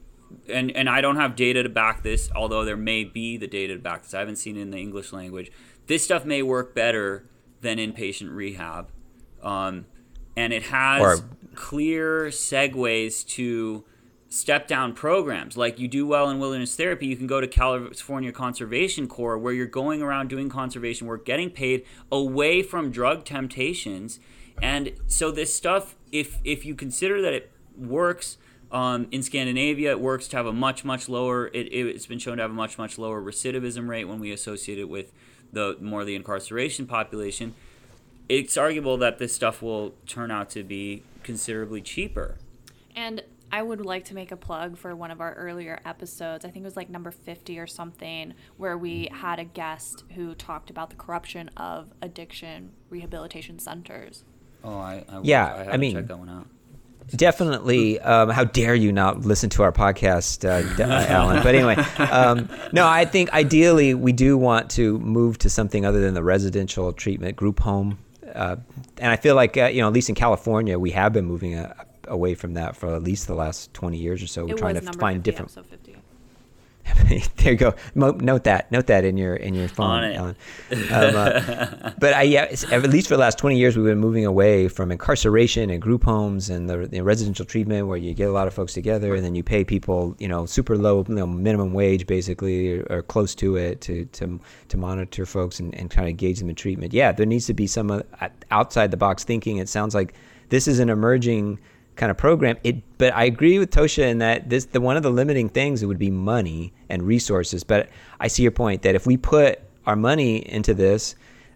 and 0.48 0.70
and 0.72 0.88
I 0.88 1.00
don't 1.00 1.16
have 1.16 1.36
data 1.36 1.62
to 1.62 1.68
back 1.68 2.02
this, 2.02 2.30
although 2.34 2.64
there 2.64 2.76
may 2.76 3.04
be 3.04 3.36
the 3.36 3.48
data 3.48 3.74
to 3.74 3.80
back 3.80 4.02
this. 4.02 4.14
I 4.14 4.20
haven't 4.20 4.36
seen 4.36 4.56
it 4.56 4.62
in 4.62 4.70
the 4.70 4.78
English 4.78 5.12
language. 5.12 5.50
This 5.86 6.04
stuff 6.04 6.24
may 6.24 6.42
work 6.42 6.74
better 6.74 7.26
than 7.60 7.78
inpatient 7.78 8.34
rehab, 8.34 8.88
um, 9.42 9.86
and 10.36 10.52
it 10.52 10.64
has 10.64 11.02
Or- 11.02 11.24
clear 11.54 12.26
segues 12.26 13.26
to 13.28 13.84
step 14.28 14.68
down 14.68 14.94
programs. 14.94 15.56
Like 15.56 15.78
you 15.78 15.88
do 15.88 16.06
well 16.06 16.30
in 16.30 16.38
wilderness 16.38 16.76
therapy, 16.76 17.06
you 17.06 17.16
can 17.16 17.26
go 17.26 17.40
to 17.40 17.48
California 17.48 18.32
Conservation 18.32 19.08
Corps 19.08 19.36
where 19.36 19.52
you're 19.52 19.66
going 19.66 20.02
around 20.02 20.28
doing 20.28 20.48
conservation 20.48 21.06
work, 21.06 21.24
getting 21.24 21.50
paid 21.50 21.84
away 22.10 22.62
from 22.62 22.90
drug 22.90 23.24
temptations. 23.24 24.20
And 24.62 24.92
so 25.06 25.30
this 25.30 25.54
stuff, 25.54 25.96
if 26.12 26.38
if 26.44 26.64
you 26.64 26.74
consider 26.74 27.20
that 27.22 27.32
it 27.32 27.50
works 27.76 28.38
um, 28.70 29.08
in 29.10 29.22
Scandinavia, 29.22 29.90
it 29.90 30.00
works 30.00 30.28
to 30.28 30.36
have 30.36 30.46
a 30.46 30.52
much 30.52 30.84
much 30.84 31.08
lower. 31.08 31.48
It, 31.48 31.72
it's 31.72 32.06
been 32.06 32.18
shown 32.20 32.36
to 32.36 32.42
have 32.42 32.52
a 32.52 32.54
much 32.54 32.78
much 32.78 32.98
lower 32.98 33.20
recidivism 33.20 33.88
rate 33.88 34.04
when 34.04 34.20
we 34.20 34.30
associate 34.30 34.78
it 34.78 34.88
with 34.88 35.12
the 35.52 35.76
more 35.80 36.04
the 36.04 36.14
incarceration 36.14 36.86
population. 36.86 37.54
It's 38.30 38.56
arguable 38.56 38.96
that 38.98 39.18
this 39.18 39.34
stuff 39.34 39.60
will 39.60 39.94
turn 40.06 40.30
out 40.30 40.50
to 40.50 40.62
be 40.62 41.02
considerably 41.24 41.80
cheaper. 41.80 42.38
And 42.94 43.24
I 43.50 43.62
would 43.62 43.84
like 43.84 44.04
to 44.06 44.14
make 44.14 44.30
a 44.30 44.36
plug 44.36 44.78
for 44.78 44.94
one 44.94 45.10
of 45.10 45.20
our 45.20 45.34
earlier 45.34 45.80
episodes. 45.84 46.44
I 46.44 46.50
think 46.50 46.62
it 46.62 46.66
was 46.66 46.76
like 46.76 46.88
number 46.88 47.10
50 47.10 47.58
or 47.58 47.66
something, 47.66 48.34
where 48.56 48.78
we 48.78 49.08
had 49.10 49.40
a 49.40 49.44
guest 49.44 50.04
who 50.14 50.36
talked 50.36 50.70
about 50.70 50.90
the 50.90 50.96
corruption 50.96 51.50
of 51.56 51.88
addiction 52.00 52.70
rehabilitation 52.88 53.58
centers. 53.58 54.22
Oh, 54.62 54.78
I, 54.78 55.04
I 55.08 55.20
Yeah, 55.22 55.46
I, 55.46 55.60
I 55.60 55.64
haven't 55.64 55.80
mean- 55.80 55.96
checked 55.96 56.08
that 56.08 56.18
one 56.18 56.28
out. 56.28 56.46
Definitely. 57.16 57.98
Um, 57.98 58.28
how 58.28 58.44
dare 58.44 58.76
you 58.76 58.92
not 58.92 59.22
listen 59.22 59.50
to 59.50 59.64
our 59.64 59.72
podcast, 59.72 60.44
uh, 60.44 60.82
uh, 60.84 61.06
Alan? 61.08 61.42
But 61.42 61.56
anyway, 61.56 61.74
um, 61.98 62.48
no, 62.72 62.86
I 62.86 63.04
think 63.04 63.32
ideally 63.32 63.94
we 63.94 64.12
do 64.12 64.38
want 64.38 64.70
to 64.72 64.96
move 65.00 65.36
to 65.38 65.50
something 65.50 65.84
other 65.84 66.00
than 66.00 66.14
the 66.14 66.22
residential 66.22 66.92
treatment 66.92 67.34
group 67.34 67.58
home. 67.58 67.98
Uh, 68.34 68.56
and 68.98 69.10
I 69.10 69.16
feel 69.16 69.34
like, 69.34 69.56
uh, 69.56 69.66
you 69.66 69.80
know, 69.80 69.88
at 69.88 69.92
least 69.92 70.08
in 70.08 70.14
California, 70.14 70.78
we 70.78 70.90
have 70.92 71.12
been 71.12 71.24
moving 71.26 71.54
uh, 71.54 71.74
away 72.08 72.34
from 72.34 72.54
that 72.54 72.76
for 72.76 72.94
at 72.94 73.02
least 73.02 73.26
the 73.26 73.34
last 73.34 73.72
20 73.74 73.96
years 73.96 74.22
or 74.22 74.26
so. 74.26 74.44
We're 74.44 74.54
it 74.54 74.58
trying 74.58 74.74
to 74.74 74.92
find 74.92 75.24
50, 75.24 75.30
different. 75.30 75.50
Episode 76.90 77.08
50. 77.08 77.42
there 77.42 77.52
you 77.52 77.58
go. 77.58 77.74
Mo- 77.94 78.12
note 78.20 78.44
that. 78.44 78.70
Note 78.70 78.86
that 78.86 79.04
in 79.04 79.16
your 79.16 79.36
in 79.36 79.54
your 79.54 79.68
phone. 79.68 80.16
Um, 80.16 80.36
uh, 80.92 81.90
but 81.98 82.14
I, 82.14 82.22
yeah, 82.22 82.42
at 82.70 82.82
least 82.90 83.08
for 83.08 83.14
the 83.14 83.20
last 83.20 83.38
twenty 83.38 83.58
years, 83.58 83.76
we've 83.76 83.86
been 83.86 83.98
moving 83.98 84.26
away 84.26 84.68
from 84.68 84.90
incarceration 84.90 85.70
and 85.70 85.80
group 85.80 86.04
homes 86.04 86.50
and 86.50 86.68
the, 86.68 86.86
the 86.86 87.00
residential 87.00 87.44
treatment, 87.44 87.86
where 87.86 87.96
you 87.96 88.14
get 88.14 88.28
a 88.28 88.32
lot 88.32 88.46
of 88.46 88.54
folks 88.54 88.74
together 88.74 89.14
and 89.14 89.24
then 89.24 89.34
you 89.34 89.42
pay 89.42 89.64
people, 89.64 90.14
you 90.18 90.28
know, 90.28 90.46
super 90.46 90.76
low, 90.76 91.04
you 91.08 91.14
know, 91.14 91.26
minimum 91.26 91.72
wage, 91.72 92.06
basically, 92.06 92.78
or, 92.78 92.86
or 92.90 93.02
close 93.02 93.34
to 93.36 93.56
it, 93.56 93.80
to 93.82 94.04
to 94.06 94.40
to 94.68 94.76
monitor 94.76 95.26
folks 95.26 95.60
and, 95.60 95.74
and 95.74 95.90
kind 95.90 96.08
of 96.08 96.16
gauge 96.16 96.38
them 96.38 96.48
in 96.48 96.54
treatment. 96.54 96.92
Yeah, 96.92 97.12
there 97.12 97.26
needs 97.26 97.46
to 97.46 97.54
be 97.54 97.66
some 97.66 97.90
uh, 97.90 98.28
outside 98.50 98.90
the 98.90 98.96
box 98.96 99.24
thinking. 99.24 99.56
It 99.58 99.68
sounds 99.68 99.94
like 99.94 100.14
this 100.50 100.66
is 100.68 100.78
an 100.80 100.90
emerging 100.90 101.58
kind 102.00 102.10
of 102.10 102.16
program. 102.16 102.56
It, 102.64 102.82
but 102.96 103.14
I 103.14 103.24
agree 103.24 103.58
with 103.58 103.70
Tosha 103.70 104.04
in 104.04 104.18
that 104.18 104.48
this 104.48 104.64
the 104.64 104.80
one 104.80 104.96
of 104.96 105.02
the 105.02 105.10
limiting 105.10 105.50
things 105.50 105.84
would 105.84 105.98
be 105.98 106.10
money 106.10 106.72
and 106.88 107.02
resources. 107.02 107.62
But 107.62 107.90
I 108.18 108.26
see 108.26 108.42
your 108.42 108.52
point 108.52 108.82
that 108.82 108.94
if 108.94 109.06
we 109.06 109.18
put 109.18 109.60
our 109.86 109.96
money 109.96 110.38
into 110.50 110.72
this, 110.72 111.14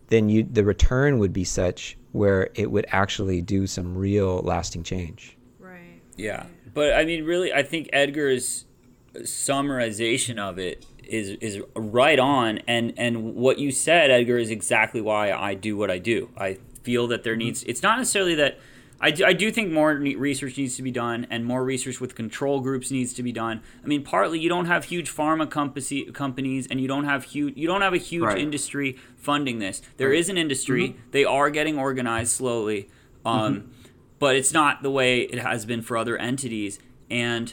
then 0.09 0.29
you 0.29 0.43
the 0.45 0.63
return 0.63 1.19
would 1.19 1.33
be 1.33 1.45
such 1.45 1.97
where 2.13 2.51
it 2.55 2.71
would 2.71 2.85
actually 2.91 3.41
do 3.41 3.67
some 3.67 3.97
real 3.97 4.41
lasting 4.41 4.83
change. 4.83 5.37
Right. 5.59 6.03
Yeah, 6.17 6.45
but 6.75 6.93
I 6.93 7.07
mean, 7.07 7.25
really, 7.25 7.51
I 7.53 7.63
think 7.63 7.89
Edgar's 7.93 8.67
summarization 9.15 10.39
of 10.39 10.59
it 10.59 10.85
is 11.03 11.31
is 11.41 11.63
right 11.75 12.19
on, 12.19 12.59
and 12.69 12.93
and 12.99 13.35
what 13.35 13.59
you 13.59 13.73
said, 13.73 14.11
Edgar, 14.11 14.37
is 14.37 14.51
exactly 14.51 15.01
why 15.01 15.33
I 15.33 15.55
do 15.55 15.79
what 15.79 15.91
I 15.91 15.99
do. 15.99 16.29
I 16.37 16.59
feel 16.83 17.07
that 17.07 17.25
there 17.25 17.33
mm-hmm. 17.33 17.47
needs. 17.47 17.65
It's 17.65 17.83
not 17.83 17.97
necessarily 17.97 18.35
that. 18.35 18.59
I 19.01 19.11
do, 19.11 19.25
I 19.25 19.33
do 19.33 19.51
think 19.51 19.73
more 19.73 19.93
research 19.95 20.57
needs 20.57 20.77
to 20.77 20.83
be 20.83 20.91
done, 20.91 21.27
and 21.29 21.45
more 21.45 21.65
research 21.65 22.01
with 22.01 22.15
control 22.15 22.61
groups 22.61 22.91
needs 22.91 23.13
to 23.15 23.23
be 23.23 23.33
done. 23.33 23.61
I 23.83 23.87
mean, 23.87 24.03
partly 24.03 24.39
you 24.39 24.49
don't 24.49 24.67
have 24.67 24.85
huge 24.85 25.11
pharma 25.11 25.51
company, 25.51 26.05
companies, 26.13 26.67
and 26.69 26.81
you 26.81 26.89
don't 26.89 27.05
have 27.05 27.25
huge 27.25 27.57
you 27.57 27.67
don't 27.67 27.83
have 27.83 27.93
a 27.93 27.99
huge 27.99 28.25
Right. 28.25 28.39
industry 28.39 28.97
funding 29.17 29.59
this. 29.59 29.83
There 29.97 30.13
is 30.13 30.29
an 30.29 30.39
industry; 30.39 30.97
they 31.11 31.25
are 31.25 31.51
getting 31.51 31.79
organized 31.79 32.33
slowly, 32.33 32.89
um, 33.27 33.71
but 34.19 34.37
it's 34.37 34.53
not 34.53 34.83
the 34.83 34.91
way 34.91 35.23
it 35.23 35.39
has 35.41 35.67
been 35.67 35.83
for 35.83 35.97
other 35.97 36.17
entities. 36.17 36.79
And 37.11 37.53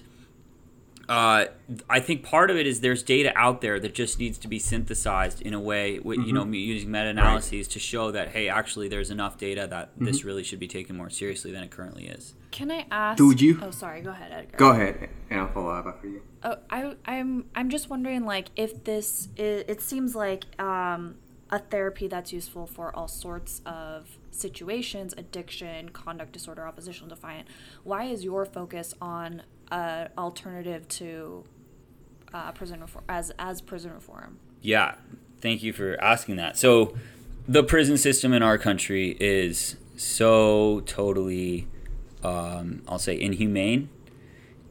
uh, 1.11 1.45
I 1.89 1.99
think 1.99 2.23
part 2.23 2.49
of 2.49 2.55
it 2.57 2.65
is 2.65 2.79
there's 2.79 3.03
data 3.03 3.33
out 3.35 3.59
there 3.59 3.79
that 3.81 3.93
just 3.93 4.17
needs 4.17 4.37
to 4.39 4.47
be 4.47 4.59
synthesized 4.59 5.41
in 5.41 5.53
a 5.53 5.59
way, 5.59 5.99
with, 5.99 6.19
you 6.25 6.31
know, 6.31 6.45
using 6.45 6.89
meta-analyses 6.89 7.67
to 7.69 7.79
show 7.79 8.11
that 8.11 8.29
hey, 8.29 8.47
actually, 8.47 8.87
there's 8.87 9.11
enough 9.11 9.37
data 9.37 9.67
that 9.69 9.91
this 9.97 10.23
really 10.23 10.43
should 10.43 10.59
be 10.59 10.67
taken 10.67 10.95
more 10.95 11.09
seriously 11.09 11.51
than 11.51 11.63
it 11.63 11.69
currently 11.71 12.07
is. 12.07 12.33
Can 12.51 12.71
I 12.71 12.85
ask? 12.89 13.17
Dude, 13.17 13.41
you- 13.41 13.59
Oh, 13.61 13.71
sorry. 13.71 14.01
Go 14.01 14.11
ahead, 14.11 14.31
Edgar. 14.31 14.57
Go 14.57 14.69
ahead, 14.71 15.09
and 15.29 15.41
I'll 15.41 15.51
follow 15.51 15.71
up 15.71 15.85
after 15.85 16.07
you. 16.07 16.21
Oh, 16.43 16.55
I, 16.69 16.95
I'm, 17.05 17.45
I'm 17.55 17.69
just 17.69 17.89
wondering, 17.89 18.25
like, 18.25 18.47
if 18.55 18.83
this, 18.85 19.27
it, 19.35 19.65
it 19.69 19.81
seems 19.81 20.15
like 20.15 20.45
um, 20.59 21.15
a 21.49 21.59
therapy 21.59 22.07
that's 22.07 22.31
useful 22.31 22.65
for 22.67 22.95
all 22.95 23.07
sorts 23.09 23.61
of 23.65 24.17
situations, 24.31 25.13
addiction, 25.17 25.89
conduct 25.89 26.31
disorder, 26.31 26.65
oppositional 26.65 27.09
defiant. 27.09 27.47
Why 27.83 28.05
is 28.05 28.23
your 28.23 28.45
focus 28.45 28.93
on 29.01 29.43
uh, 29.71 30.07
alternative 30.17 30.87
to 30.89 31.43
uh, 32.33 32.51
prison 32.51 32.81
reform 32.81 33.03
as 33.09 33.31
as 33.39 33.61
prison 33.61 33.93
reform? 33.93 34.37
Yeah, 34.61 34.95
thank 35.39 35.63
you 35.63 35.73
for 35.73 35.99
asking 36.01 36.35
that. 36.35 36.57
So, 36.57 36.95
the 37.47 37.63
prison 37.63 37.97
system 37.97 38.33
in 38.33 38.43
our 38.43 38.57
country 38.57 39.17
is 39.19 39.77
so 39.95 40.81
totally, 40.85 41.67
um, 42.23 42.81
I'll 42.87 42.99
say, 42.99 43.19
inhumane, 43.19 43.89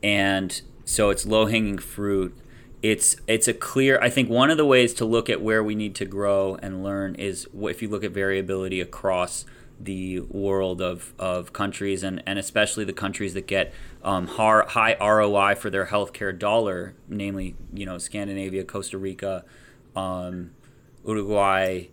and 0.03 0.61
so 0.85 1.11
it's 1.11 1.27
low 1.27 1.47
hanging 1.47 1.79
fruit. 1.79 2.37
It's 2.83 3.17
it's 3.27 3.47
a 3.47 3.55
clear. 3.55 3.99
I 4.01 4.09
think 4.09 4.31
one 4.31 4.51
of 4.51 4.57
the 4.57 4.67
ways 4.67 4.95
to 4.95 5.05
look 5.05 5.29
at 5.29 5.43
where 5.43 5.63
we 5.63 5.75
need 5.75 5.95
to 5.97 6.05
grow 6.05 6.57
and 6.63 6.83
learn 6.83 7.15
is 7.17 7.47
if 7.55 7.83
you 7.83 7.89
look 7.89 8.05
at 8.05 8.13
variability 8.13 8.81
across 8.81 9.45
the 9.83 10.21
world 10.21 10.83
of, 10.83 11.15
of 11.19 11.53
countries 11.53 12.03
and, 12.03 12.23
and 12.27 12.39
especially 12.39 12.85
the 12.85 12.93
countries 12.93 13.35
that 13.35 13.47
get 13.47 13.73
um, 14.05 14.27
high 14.27 14.97
ROI 15.01 15.55
for 15.55 15.71
their 15.71 15.87
healthcare 15.87 16.39
dollar, 16.39 16.95
namely 17.09 17.57
you 17.73 17.87
know 17.87 17.99
Scandinavia, 17.99 18.65
Costa 18.65 18.99
Rica, 18.99 19.45
um, 19.97 20.51
Uruguay, 21.07 21.85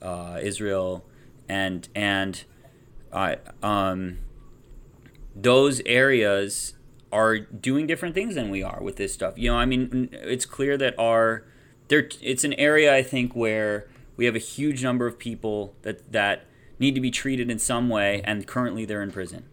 uh, 0.00 0.38
Israel, 0.40 1.04
and 1.48 1.88
and 1.94 2.44
I 3.12 3.38
um, 3.62 4.18
those 5.34 5.80
areas 5.86 6.74
are 7.12 7.38
doing 7.38 7.86
different 7.86 8.14
things 8.14 8.34
than 8.34 8.50
we 8.50 8.62
are 8.62 8.82
with 8.82 8.96
this 8.96 9.12
stuff. 9.12 9.34
You 9.36 9.50
know, 9.50 9.56
I 9.56 9.66
mean, 9.66 10.08
it's 10.12 10.46
clear 10.46 10.76
that 10.78 10.98
our 10.98 11.44
there 11.88 12.08
it's 12.20 12.44
an 12.44 12.54
area 12.54 12.94
I 12.94 13.02
think 13.02 13.34
where 13.34 13.88
we 14.16 14.24
have 14.24 14.34
a 14.34 14.40
huge 14.40 14.82
number 14.82 15.06
of 15.06 15.18
people 15.18 15.74
that 15.82 16.12
that 16.12 16.46
need 16.82 16.94
to 16.94 17.00
be 17.00 17.10
treated 17.10 17.50
in 17.50 17.58
some 17.58 17.88
way, 17.88 18.20
and 18.24 18.46
currently 18.46 18.84
they're 18.84 19.02
in 19.02 19.10
prison. 19.10 19.44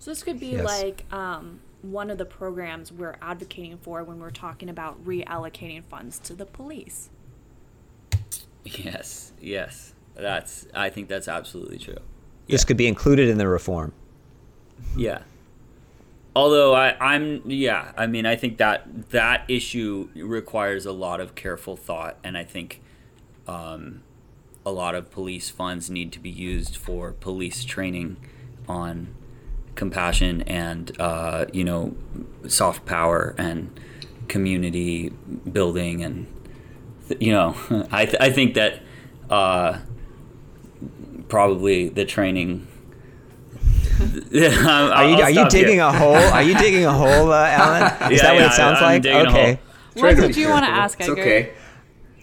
So 0.00 0.10
this 0.10 0.22
could 0.22 0.40
be 0.40 0.52
Yes. 0.52 0.64
like 0.64 1.04
um, 1.12 1.60
one 1.82 2.10
of 2.10 2.18
the 2.18 2.24
programs 2.24 2.90
we're 2.92 3.16
advocating 3.22 3.78
for 3.78 4.02
when 4.04 4.18
we're 4.18 4.30
talking 4.30 4.68
about 4.68 5.04
reallocating 5.04 5.84
funds 5.84 6.18
to 6.20 6.34
the 6.34 6.46
police. 6.46 7.10
Yes, 8.64 9.32
yes, 9.40 9.94
that's 10.14 10.66
I 10.74 10.90
think 10.90 11.08
that's 11.08 11.28
absolutely 11.28 11.78
true. 11.78 11.98
This 12.48 12.62
Yeah. 12.62 12.66
could 12.66 12.76
be 12.76 12.88
included 12.88 13.28
in 13.28 13.38
the 13.38 13.46
reform. 13.48 13.92
Yeah. 14.96 15.22
Although 16.34 16.74
I, 16.74 16.96
I'm 17.00 17.42
yeah, 17.48 17.92
I 17.96 18.06
mean 18.06 18.26
I 18.26 18.36
think 18.36 18.58
that 18.58 19.10
that 19.10 19.44
issue 19.48 20.08
requires 20.14 20.84
a 20.86 20.92
lot 20.92 21.20
of 21.20 21.34
careful 21.34 21.76
thought, 21.76 22.18
and 22.24 22.36
I 22.36 22.44
think 22.44 22.82
um, 23.48 24.02
a 24.66 24.72
lot 24.72 24.96
of 24.96 25.10
police 25.12 25.48
funds 25.48 25.88
need 25.88 26.10
to 26.12 26.18
be 26.18 26.28
used 26.28 26.76
for 26.76 27.12
police 27.12 27.64
training 27.64 28.16
on 28.68 29.14
compassion 29.76 30.42
and 30.42 31.00
uh, 31.00 31.46
you 31.52 31.62
know 31.62 31.94
soft 32.48 32.84
power 32.84 33.34
and 33.38 33.78
community 34.26 35.10
building 35.52 36.02
and 36.02 36.26
th- 37.08 37.22
you 37.22 37.30
know 37.32 37.54
I, 37.92 38.06
th- 38.06 38.16
I 38.20 38.30
think 38.30 38.54
that 38.54 38.80
uh, 39.30 39.78
probably 41.28 41.88
the 41.88 42.04
training 42.04 42.66
Are 43.98 45.08
you, 45.08 45.22
are 45.22 45.30
you 45.30 45.48
digging 45.48 45.80
a 45.80 45.90
hole? 45.90 46.14
Are 46.16 46.42
you 46.42 46.54
digging 46.58 46.84
a 46.84 46.92
hole, 46.92 47.32
uh, 47.32 47.46
Alan? 47.48 48.12
Is 48.12 48.18
Yeah, 48.20 48.24
that 48.24 48.34
what 48.34 48.40
yeah, 48.42 48.46
it 48.48 48.52
sounds 48.52 48.78
I'm 48.82 49.02
like? 49.02 49.06
Okay. 49.06 49.58
What 49.94 50.00
Try 50.00 50.14
did 50.14 50.36
you 50.36 50.50
wanna 50.50 50.66
careful. 50.66 50.82
ask, 50.82 51.00
It's 51.00 51.08
Edgar? 51.08 51.20
okay. 51.22 51.54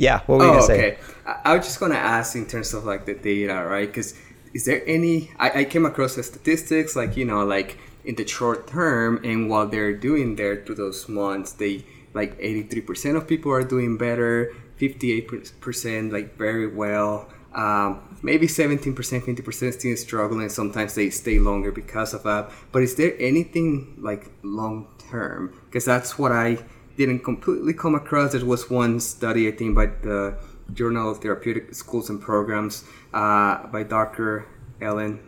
Yeah. 0.04 0.20
What 0.28 0.40
were 0.40 0.46
you 0.46 0.52
Oh, 0.52 0.54
gonna 0.54 0.66
say? 0.74 0.80
okay. 0.80 0.92
I, 1.26 1.34
I 1.46 1.56
was 1.58 1.66
just 1.66 1.80
gonna 1.80 1.96
ask 2.18 2.36
in 2.36 2.46
terms 2.46 2.74
of 2.74 2.82
like 2.92 3.06
the 3.06 3.16
data, 3.16 3.56
right? 3.74 3.88
Because 3.88 4.10
is 4.54 4.66
there 4.66 4.82
any? 4.88 5.32
I, 5.40 5.62
I 5.62 5.64
came 5.74 5.86
across 5.86 6.16
the 6.16 6.24
statistics, 6.24 6.96
like 6.96 7.18
you 7.20 7.26
know, 7.26 7.44
like 7.46 7.78
in 8.06 8.16
the 8.16 8.28
short 8.28 8.68
term, 8.68 9.20
and 9.24 9.50
while 9.50 9.68
they're 9.68 9.94
doing 10.10 10.36
there 10.36 10.56
through 10.64 10.76
those 10.76 11.08
months, 11.10 11.54
they 11.54 11.86
like 12.14 12.38
83% 12.40 13.16
of 13.18 13.28
people 13.28 13.52
are 13.52 13.64
doing 13.64 13.98
better. 13.98 14.54
58% 14.80 16.12
like 16.12 16.38
very 16.38 16.68
well. 16.68 17.30
Um, 17.56 18.18
maybe 18.24 18.48
17%, 18.48 18.94
50% 18.96 19.74
still 19.74 19.98
struggling. 19.98 20.50
Sometimes 20.50 20.96
they 20.96 21.10
stay 21.10 21.38
longer 21.40 21.72
because 21.72 22.14
of 22.14 22.24
that. 22.24 22.50
But 22.72 22.82
is 22.84 22.96
there 22.96 23.14
anything 23.20 23.96
like 24.02 24.32
long 24.44 24.88
term? 25.10 25.54
Because 25.66 25.86
that's 25.86 26.18
what 26.18 26.32
I 26.32 26.58
didn't 26.98 27.20
completely 27.20 27.74
come 27.74 27.96
across. 27.96 28.34
There 28.34 28.46
was 28.46 28.70
one 28.70 29.00
study, 29.00 29.48
I 29.48 29.52
think, 29.52 29.76
by 29.76 29.88
the 29.88 30.38
Journal 30.74 31.12
of 31.12 31.20
Therapeutic 31.20 31.74
Schools 31.74 32.10
and 32.10 32.22
Programs 32.22 32.84
uh, 33.14 33.68
by 33.68 33.84
Dr. 33.84 34.46
Ellen 34.82 35.20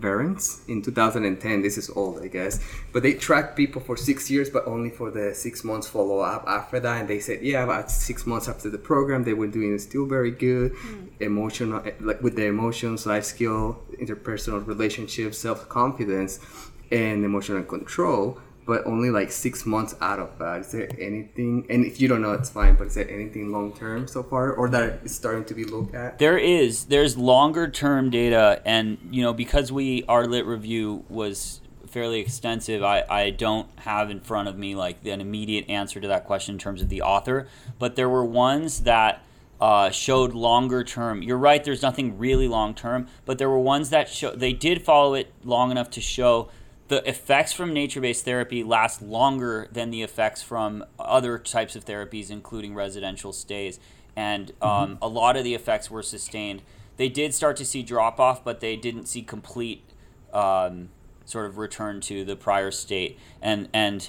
Behrens 0.00 0.62
in 0.66 0.82
2010. 0.82 1.62
This 1.62 1.78
is 1.78 1.88
old, 1.90 2.20
I 2.22 2.28
guess. 2.28 2.60
But 2.92 3.02
they 3.02 3.14
tracked 3.14 3.56
people 3.56 3.80
for 3.80 3.96
six 3.96 4.30
years, 4.30 4.50
but 4.50 4.66
only 4.66 4.90
for 4.90 5.10
the 5.10 5.34
six 5.34 5.62
months 5.62 5.86
follow 5.86 6.20
up 6.20 6.44
after 6.48 6.80
that. 6.80 7.00
And 7.00 7.08
they 7.08 7.20
said, 7.20 7.42
yeah, 7.42 7.62
about 7.64 7.90
six 7.90 8.26
months 8.26 8.48
after 8.48 8.68
the 8.70 8.78
program, 8.78 9.24
they 9.24 9.34
were 9.34 9.46
doing 9.46 9.78
still 9.78 10.06
very 10.06 10.30
good, 10.30 10.72
mm. 10.74 11.08
emotional, 11.20 11.84
like 12.00 12.22
with 12.22 12.36
the 12.36 12.46
emotions, 12.46 13.06
life 13.06 13.24
skill, 13.24 13.80
interpersonal 14.00 14.66
relationships, 14.66 15.38
self 15.38 15.68
confidence, 15.68 16.40
and 16.90 17.24
emotional 17.24 17.62
control 17.62 18.40
but 18.68 18.86
only 18.86 19.08
like 19.08 19.32
six 19.32 19.64
months 19.64 19.94
out 20.02 20.20
of 20.20 20.38
that. 20.38 20.60
Is 20.60 20.72
there 20.72 20.90
anything? 21.00 21.66
And 21.70 21.86
if 21.86 22.02
you 22.02 22.06
don't 22.06 22.20
know, 22.20 22.34
it's 22.34 22.50
fine. 22.50 22.76
But 22.76 22.88
is 22.88 22.96
there 22.96 23.10
anything 23.10 23.50
long 23.50 23.72
term 23.72 24.06
so 24.06 24.22
far, 24.22 24.52
or 24.52 24.68
that 24.68 25.00
is 25.04 25.14
starting 25.14 25.46
to 25.46 25.54
be 25.54 25.64
looked 25.64 25.94
at? 25.94 26.18
There 26.18 26.36
is. 26.36 26.84
There's 26.84 27.16
longer 27.16 27.70
term 27.70 28.10
data, 28.10 28.60
and 28.66 28.98
you 29.10 29.22
know 29.22 29.32
because 29.32 29.72
we 29.72 30.04
our 30.06 30.26
lit 30.26 30.44
review 30.44 31.02
was 31.08 31.62
fairly 31.86 32.20
extensive. 32.20 32.82
I, 32.82 33.04
I 33.08 33.30
don't 33.30 33.66
have 33.78 34.10
in 34.10 34.20
front 34.20 34.48
of 34.48 34.58
me 34.58 34.74
like 34.74 34.98
an 35.06 35.22
immediate 35.22 35.70
answer 35.70 35.98
to 35.98 36.08
that 36.08 36.26
question 36.26 36.56
in 36.56 36.58
terms 36.58 36.82
of 36.82 36.90
the 36.90 37.00
author, 37.00 37.48
but 37.78 37.96
there 37.96 38.08
were 38.08 38.24
ones 38.24 38.82
that. 38.82 39.24
Uh, 39.60 39.90
showed 39.90 40.34
longer 40.34 40.84
term. 40.84 41.20
You're 41.20 41.36
right. 41.36 41.64
There's 41.64 41.82
nothing 41.82 42.16
really 42.16 42.46
long 42.46 42.76
term, 42.76 43.08
but 43.24 43.38
there 43.38 43.50
were 43.50 43.58
ones 43.58 43.90
that 43.90 44.08
show 44.08 44.30
they 44.30 44.52
did 44.52 44.82
follow 44.82 45.14
it 45.14 45.32
long 45.42 45.72
enough 45.72 45.90
to 45.90 46.00
show 46.00 46.48
the 46.88 47.06
effects 47.08 47.52
from 47.52 47.72
nature 47.72 48.00
based 48.00 48.24
therapy 48.24 48.64
last 48.64 49.02
longer 49.02 49.68
than 49.70 49.90
the 49.90 50.02
effects 50.02 50.42
from 50.42 50.84
other 50.98 51.38
types 51.38 51.76
of 51.76 51.84
therapies, 51.84 52.30
including 52.30 52.74
residential 52.74 53.32
stays. 53.32 53.78
And 54.16 54.52
um, 54.60 54.94
mm-hmm. 54.94 55.02
a 55.02 55.06
lot 55.06 55.36
of 55.36 55.44
the 55.44 55.54
effects 55.54 55.90
were 55.90 56.02
sustained. 56.02 56.62
They 56.96 57.08
did 57.08 57.34
start 57.34 57.56
to 57.58 57.64
see 57.64 57.82
drop 57.82 58.18
off, 58.18 58.42
but 58.42 58.60
they 58.60 58.74
didn't 58.74 59.06
see 59.06 59.22
complete 59.22 59.84
um, 60.32 60.88
sort 61.24 61.46
of 61.46 61.58
return 61.58 62.00
to 62.02 62.24
the 62.24 62.34
prior 62.34 62.70
state. 62.70 63.18
And, 63.40 63.68
and 63.72 64.08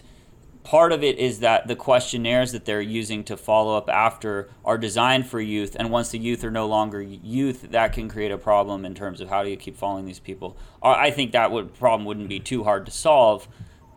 part 0.64 0.92
of 0.92 1.04
it 1.04 1.18
is 1.18 1.40
that 1.40 1.68
the 1.68 1.76
questionnaires 1.76 2.52
that 2.52 2.66
they're 2.66 2.82
using 2.82 3.24
to 3.24 3.38
follow 3.38 3.78
up 3.78 3.90
after 3.90 4.50
are 4.64 4.78
designed 4.78 5.26
for 5.28 5.40
youth 5.40 5.76
and 5.80 5.90
once 5.90 6.10
the 6.10 6.20
youth 6.20 6.44
are 6.44 6.52
no 6.52 6.68
longer 6.68 7.02
youth 7.02 7.72
that 7.72 7.94
can 7.94 8.10
create 8.10 8.32
a 8.32 8.38
problem 8.38 8.86
in 8.86 8.94
terms 8.94 9.22
of 9.22 9.30
how 9.30 9.44
do 9.44 9.50
you 9.50 9.58
keep 9.58 9.76
following 9.76 10.06
these 10.06 10.20
people. 10.20 10.58
I 10.82 11.12
think 11.12 11.32
that 11.32 11.52
would 11.52 11.74
problem 11.74 12.06
wouldn't 12.06 12.30
be 12.30 12.40
too 12.40 12.64
hard 12.64 12.86
to 12.86 12.92
solve 12.92 13.48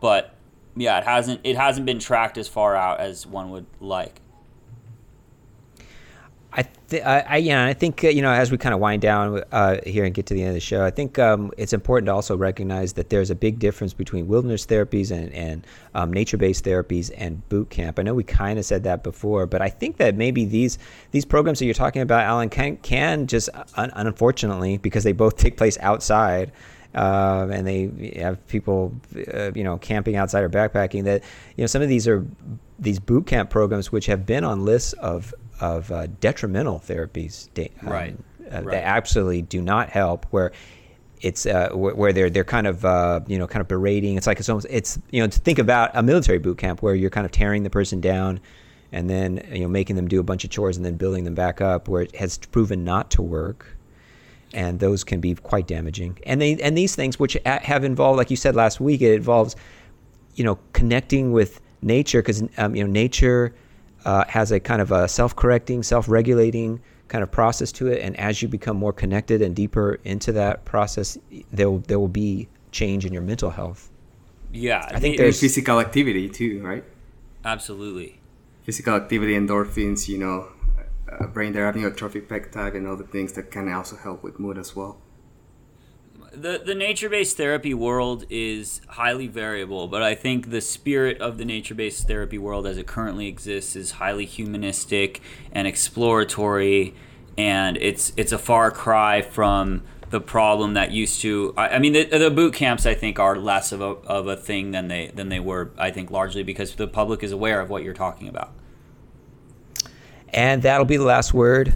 but 0.03 0.35
yeah 0.75 0.97
it 0.97 1.05
hasn't 1.05 1.39
it 1.45 1.55
hasn't 1.55 1.85
been 1.85 1.97
tracked 1.97 2.37
as 2.37 2.49
far 2.49 2.75
out 2.75 2.99
as 2.99 3.25
one 3.25 3.49
would 3.51 3.65
like 3.79 4.19
I, 6.55 6.63
th- 6.87 7.03
I, 7.03 7.19
I, 7.21 7.37
yeah, 7.37 7.65
I 7.65 7.73
think 7.73 8.03
uh, 8.03 8.09
you 8.09 8.21
know 8.21 8.31
as 8.31 8.51
we 8.51 8.57
kind 8.59 8.75
of 8.75 8.79
wind 8.79 9.01
down 9.01 9.41
uh, 9.51 9.77
here 9.85 10.05
and 10.05 10.13
get 10.13 10.27
to 10.27 10.35
the 10.35 10.41
end 10.41 10.49
of 10.49 10.53
the 10.53 10.59
show, 10.59 10.85
I 10.85 10.91
think 10.91 11.17
um, 11.17 11.51
it's 11.57 11.73
important 11.73 12.05
to 12.07 12.13
also 12.13 12.37
recognize 12.37 12.93
that 12.93 13.09
there's 13.09 13.31
a 13.31 13.35
big 13.35 13.57
difference 13.57 13.93
between 13.93 14.27
wilderness 14.27 14.65
therapies 14.65 15.09
and, 15.09 15.33
and 15.33 15.65
um, 15.95 16.13
nature-based 16.13 16.63
therapies 16.63 17.11
and 17.17 17.47
boot 17.49 17.71
camp. 17.71 17.97
I 17.97 18.03
know 18.03 18.13
we 18.13 18.23
kind 18.23 18.59
of 18.59 18.65
said 18.65 18.83
that 18.83 19.01
before, 19.01 19.47
but 19.47 19.63
I 19.63 19.69
think 19.69 19.97
that 19.97 20.15
maybe 20.15 20.45
these 20.45 20.77
these 21.09 21.25
programs 21.25 21.57
that 21.57 21.65
you're 21.65 21.73
talking 21.73 22.03
about, 22.03 22.23
Alan, 22.23 22.49
can 22.49 22.77
can 22.77 23.25
just 23.25 23.49
un- 23.75 23.91
unfortunately 23.95 24.77
because 24.77 25.03
they 25.03 25.13
both 25.13 25.37
take 25.37 25.57
place 25.57 25.77
outside. 25.81 26.51
Uh, 26.95 27.47
and 27.51 27.65
they 27.65 28.13
have 28.21 28.45
people, 28.45 28.93
uh, 29.33 29.51
you 29.55 29.63
know, 29.63 29.79
camping 29.79 30.15
outside 30.15 30.43
or 30.43 30.49
backpacking. 30.49 31.05
That 31.05 31.23
you 31.57 31.63
know, 31.63 31.65
some 31.65 31.81
of 31.81 31.89
these 31.89 32.07
are 32.07 32.23
these 32.77 32.99
boot 32.99 33.25
camp 33.25 33.49
programs 33.49 33.91
which 33.91 34.05
have 34.05 34.27
been 34.27 34.43
on 34.43 34.63
lists 34.63 34.93
of 34.93 35.33
of 35.63 35.89
uh, 35.91 36.07
detrimental 36.19 36.79
therapies 36.85 37.47
um, 37.81 37.89
right. 37.89 38.17
Uh, 38.51 38.61
right. 38.61 38.71
that 38.71 38.83
absolutely 38.83 39.41
do 39.41 39.61
not 39.61 39.89
help. 39.89 40.25
Where 40.31 40.51
it's 41.21 41.45
uh, 41.45 41.69
where 41.69 42.11
they're 42.11 42.29
they're 42.29 42.43
kind 42.43 42.67
of 42.67 42.83
uh, 42.83 43.21
you 43.27 43.37
know 43.37 43.47
kind 43.47 43.61
of 43.61 43.69
berating. 43.69 44.17
It's 44.17 44.27
like 44.27 44.39
it's 44.39 44.49
almost 44.49 44.67
it's 44.69 44.99
you 45.11 45.21
know 45.21 45.27
to 45.27 45.39
think 45.39 45.59
about 45.59 45.91
a 45.93 46.03
military 46.03 46.37
boot 46.37 46.57
camp 46.57 46.81
where 46.81 46.93
you're 46.93 47.09
kind 47.09 47.25
of 47.25 47.31
tearing 47.31 47.63
the 47.63 47.69
person 47.69 48.01
down, 48.01 48.41
and 48.91 49.09
then 49.09 49.47
you 49.53 49.61
know 49.61 49.69
making 49.69 49.95
them 49.95 50.09
do 50.09 50.19
a 50.19 50.23
bunch 50.23 50.43
of 50.43 50.49
chores 50.49 50.75
and 50.75 50.85
then 50.85 50.95
building 50.95 51.23
them 51.23 51.35
back 51.35 51.61
up, 51.61 51.87
where 51.87 52.01
it 52.01 52.15
has 52.17 52.37
proven 52.37 52.83
not 52.83 53.09
to 53.11 53.21
work. 53.21 53.77
And 54.53 54.79
those 54.79 55.03
can 55.03 55.19
be 55.19 55.33
quite 55.33 55.65
damaging. 55.65 56.19
And 56.27 56.39
they 56.39 56.61
and 56.61 56.77
these 56.77 56.93
things, 56.93 57.17
which 57.17 57.37
have 57.45 57.83
involved, 57.83 58.17
like 58.17 58.29
you 58.29 58.37
said 58.37 58.55
last 58.55 58.79
week, 58.79 59.01
it 59.01 59.15
involves, 59.15 59.55
you 60.35 60.43
know, 60.43 60.59
connecting 60.73 61.31
with 61.31 61.59
nature 61.81 62.21
because 62.21 62.43
um, 62.57 62.75
you 62.75 62.83
know 62.83 62.91
nature 62.91 63.55
uh, 64.05 64.25
has 64.27 64.51
a 64.51 64.59
kind 64.59 64.81
of 64.81 64.91
a 64.91 65.07
self-correcting, 65.07 65.83
self-regulating 65.83 66.81
kind 67.07 67.23
of 67.23 67.31
process 67.31 67.71
to 67.73 67.87
it, 67.87 68.01
and 68.01 68.19
as 68.19 68.41
you 68.41 68.47
become 68.47 68.77
more 68.77 68.93
connected 68.93 69.41
and 69.41 69.55
deeper 69.55 69.99
into 70.03 70.31
that 70.31 70.65
process, 70.65 71.17
there 71.51 71.69
will, 71.69 71.79
there 71.79 71.99
will 71.99 72.07
be 72.07 72.47
change 72.71 73.05
in 73.05 73.13
your 73.13 73.21
mental 73.21 73.51
health. 73.51 73.89
Yeah, 74.51 74.87
I 74.89 74.99
think 74.99 75.17
there's 75.17 75.39
physical 75.39 75.79
activity 75.79 76.29
too, 76.29 76.61
right? 76.63 76.83
Absolutely. 77.45 78.19
Physical 78.63 78.95
activity, 78.95 79.33
endorphins, 79.33 80.07
you 80.07 80.17
know, 80.17 80.47
uh, 81.11 81.27
brain 81.27 81.53
amyotrophic 81.53 82.27
peptide, 82.27 82.75
and 82.75 82.87
other 82.87 83.03
things 83.03 83.33
that 83.33 83.51
can 83.51 83.71
also 83.71 83.95
help 83.97 84.23
with 84.23 84.39
mood 84.39 84.57
as 84.57 84.75
well 84.75 84.97
the 86.33 86.61
the 86.65 86.75
nature 86.75 87.09
based 87.09 87.37
therapy 87.37 87.73
world 87.73 88.25
is 88.29 88.81
highly 88.87 89.27
variable, 89.27 89.87
but 89.87 90.01
I 90.01 90.15
think 90.15 90.49
the 90.49 90.61
spirit 90.61 91.21
of 91.21 91.37
the 91.37 91.45
nature 91.45 91.75
based 91.75 92.07
therapy 92.07 92.37
world 92.37 92.65
as 92.65 92.77
it 92.77 92.87
currently 92.87 93.27
exists 93.27 93.75
is 93.75 93.91
highly 93.91 94.25
humanistic 94.25 95.21
and 95.51 95.67
exploratory, 95.67 96.95
and 97.37 97.77
it's 97.77 98.13
it's 98.17 98.31
a 98.31 98.37
far 98.37 98.71
cry 98.71 99.21
from 99.21 99.83
the 100.09 100.19
problem 100.19 100.73
that 100.73 100.91
used 100.91 101.21
to. 101.21 101.53
I, 101.55 101.69
I 101.69 101.79
mean, 101.79 101.93
the, 101.93 102.05
the, 102.05 102.29
boot 102.29 102.53
camps 102.53 102.85
I 102.85 102.93
think 102.93 103.19
are 103.19 103.35
less 103.35 103.71
of 103.71 103.81
a 103.81 103.85
of 103.85 104.27
a 104.27 104.35
thing 104.35 104.71
than 104.71 104.87
they 104.87 105.07
than 105.07 105.29
they 105.29 105.39
were. 105.39 105.71
I 105.77 105.91
think 105.91 106.09
largely 106.09 106.43
because 106.43 106.75
the 106.75 106.87
public 106.87 107.23
is 107.23 107.31
aware 107.31 107.61
of 107.61 107.69
what 107.69 107.83
you're 107.83 107.93
talking 107.93 108.27
about. 108.27 108.51
And 110.29 110.63
that'll 110.63 110.85
be 110.85 110.97
the 110.97 111.03
last 111.03 111.33
word. 111.33 111.75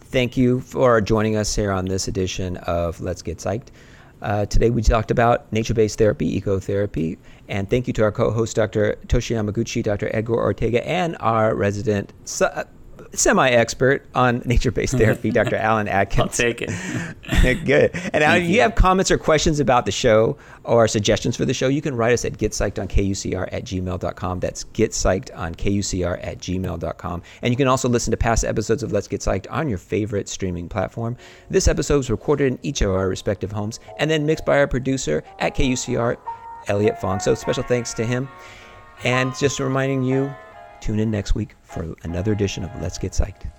Thank 0.00 0.36
you 0.36 0.60
for 0.60 1.00
joining 1.00 1.36
us 1.36 1.56
here 1.56 1.72
on 1.72 1.86
this 1.86 2.06
edition 2.06 2.58
of 2.58 3.00
Let's 3.00 3.22
Get 3.22 3.38
Psyched. 3.38 3.68
Uh, 4.24 4.46
today 4.46 4.70
we 4.70 4.80
talked 4.80 5.10
about 5.10 5.52
nature-based 5.52 5.98
therapy, 5.98 6.40
ecotherapy, 6.40 7.18
and 7.46 7.68
thank 7.68 7.86
you 7.86 7.92
to 7.92 8.02
our 8.02 8.10
co-host, 8.10 8.56
Dr. 8.56 8.96
Tosha 9.06 9.36
Yamaguchi, 9.36 9.82
Dr. 9.82 10.08
Edgar 10.16 10.36
Ortega, 10.36 10.86
and 10.88 11.14
our 11.20 11.54
resident 11.54 12.14
semi-expert 13.12 14.04
on 14.14 14.42
nature-based 14.44 14.96
therapy, 14.96 15.30
Dr. 15.32 15.56
Alan 15.56 15.88
Atkins. 15.88 16.20
I'll 16.20 16.28
take 16.28 16.62
it. 16.62 16.70
Good. 17.64 17.90
And 18.12 18.22
now, 18.22 18.34
if 18.34 18.48
you 18.48 18.60
have 18.60 18.74
comments 18.74 19.10
or 19.10 19.18
questions 19.18 19.60
about 19.60 19.86
the 19.86 19.92
show 19.92 20.36
or 20.64 20.88
suggestions 20.88 21.36
for 21.36 21.44
the 21.44 21.54
show, 21.54 21.68
you 21.68 21.82
can 21.82 21.94
write 21.96 22.12
us 22.12 22.24
at 22.24 22.34
getpsyched 22.34 22.80
on 22.80 22.88
KUCR 22.88 23.48
at 23.52 23.64
gmail.com. 23.64 24.40
That's 24.40 24.64
getpsyched 24.64 25.36
on 25.36 25.54
KUCR 25.54 26.18
at 26.22 26.38
gmail.com. 26.38 27.22
And 27.42 27.52
you 27.52 27.56
can 27.56 27.68
also 27.68 27.88
listen 27.88 28.10
to 28.10 28.16
past 28.16 28.44
episodes 28.44 28.82
of 28.82 28.92
Let's 28.92 29.08
Get 29.08 29.20
Psyched 29.20 29.46
on 29.50 29.68
your 29.68 29.78
favorite 29.78 30.28
streaming 30.28 30.68
platform. 30.68 31.16
This 31.50 31.68
episode 31.68 31.98
was 31.98 32.10
recorded 32.10 32.52
in 32.52 32.58
each 32.62 32.82
of 32.82 32.90
our 32.90 33.08
respective 33.08 33.52
homes 33.52 33.80
and 33.98 34.10
then 34.10 34.26
mixed 34.26 34.44
by 34.44 34.58
our 34.58 34.66
producer 34.66 35.22
at 35.38 35.54
KUCR, 35.54 36.16
Elliot 36.68 37.00
Fong. 37.00 37.20
So 37.20 37.34
special 37.34 37.62
thanks 37.62 37.94
to 37.94 38.04
him. 38.04 38.28
And 39.02 39.34
just 39.36 39.60
reminding 39.60 40.02
you, 40.02 40.34
tune 40.84 41.00
in 41.00 41.10
next 41.10 41.34
week 41.34 41.54
for 41.62 41.94
another 42.02 42.30
edition 42.32 42.62
of 42.62 42.82
Let's 42.82 42.98
Get 42.98 43.12
Psyched. 43.12 43.53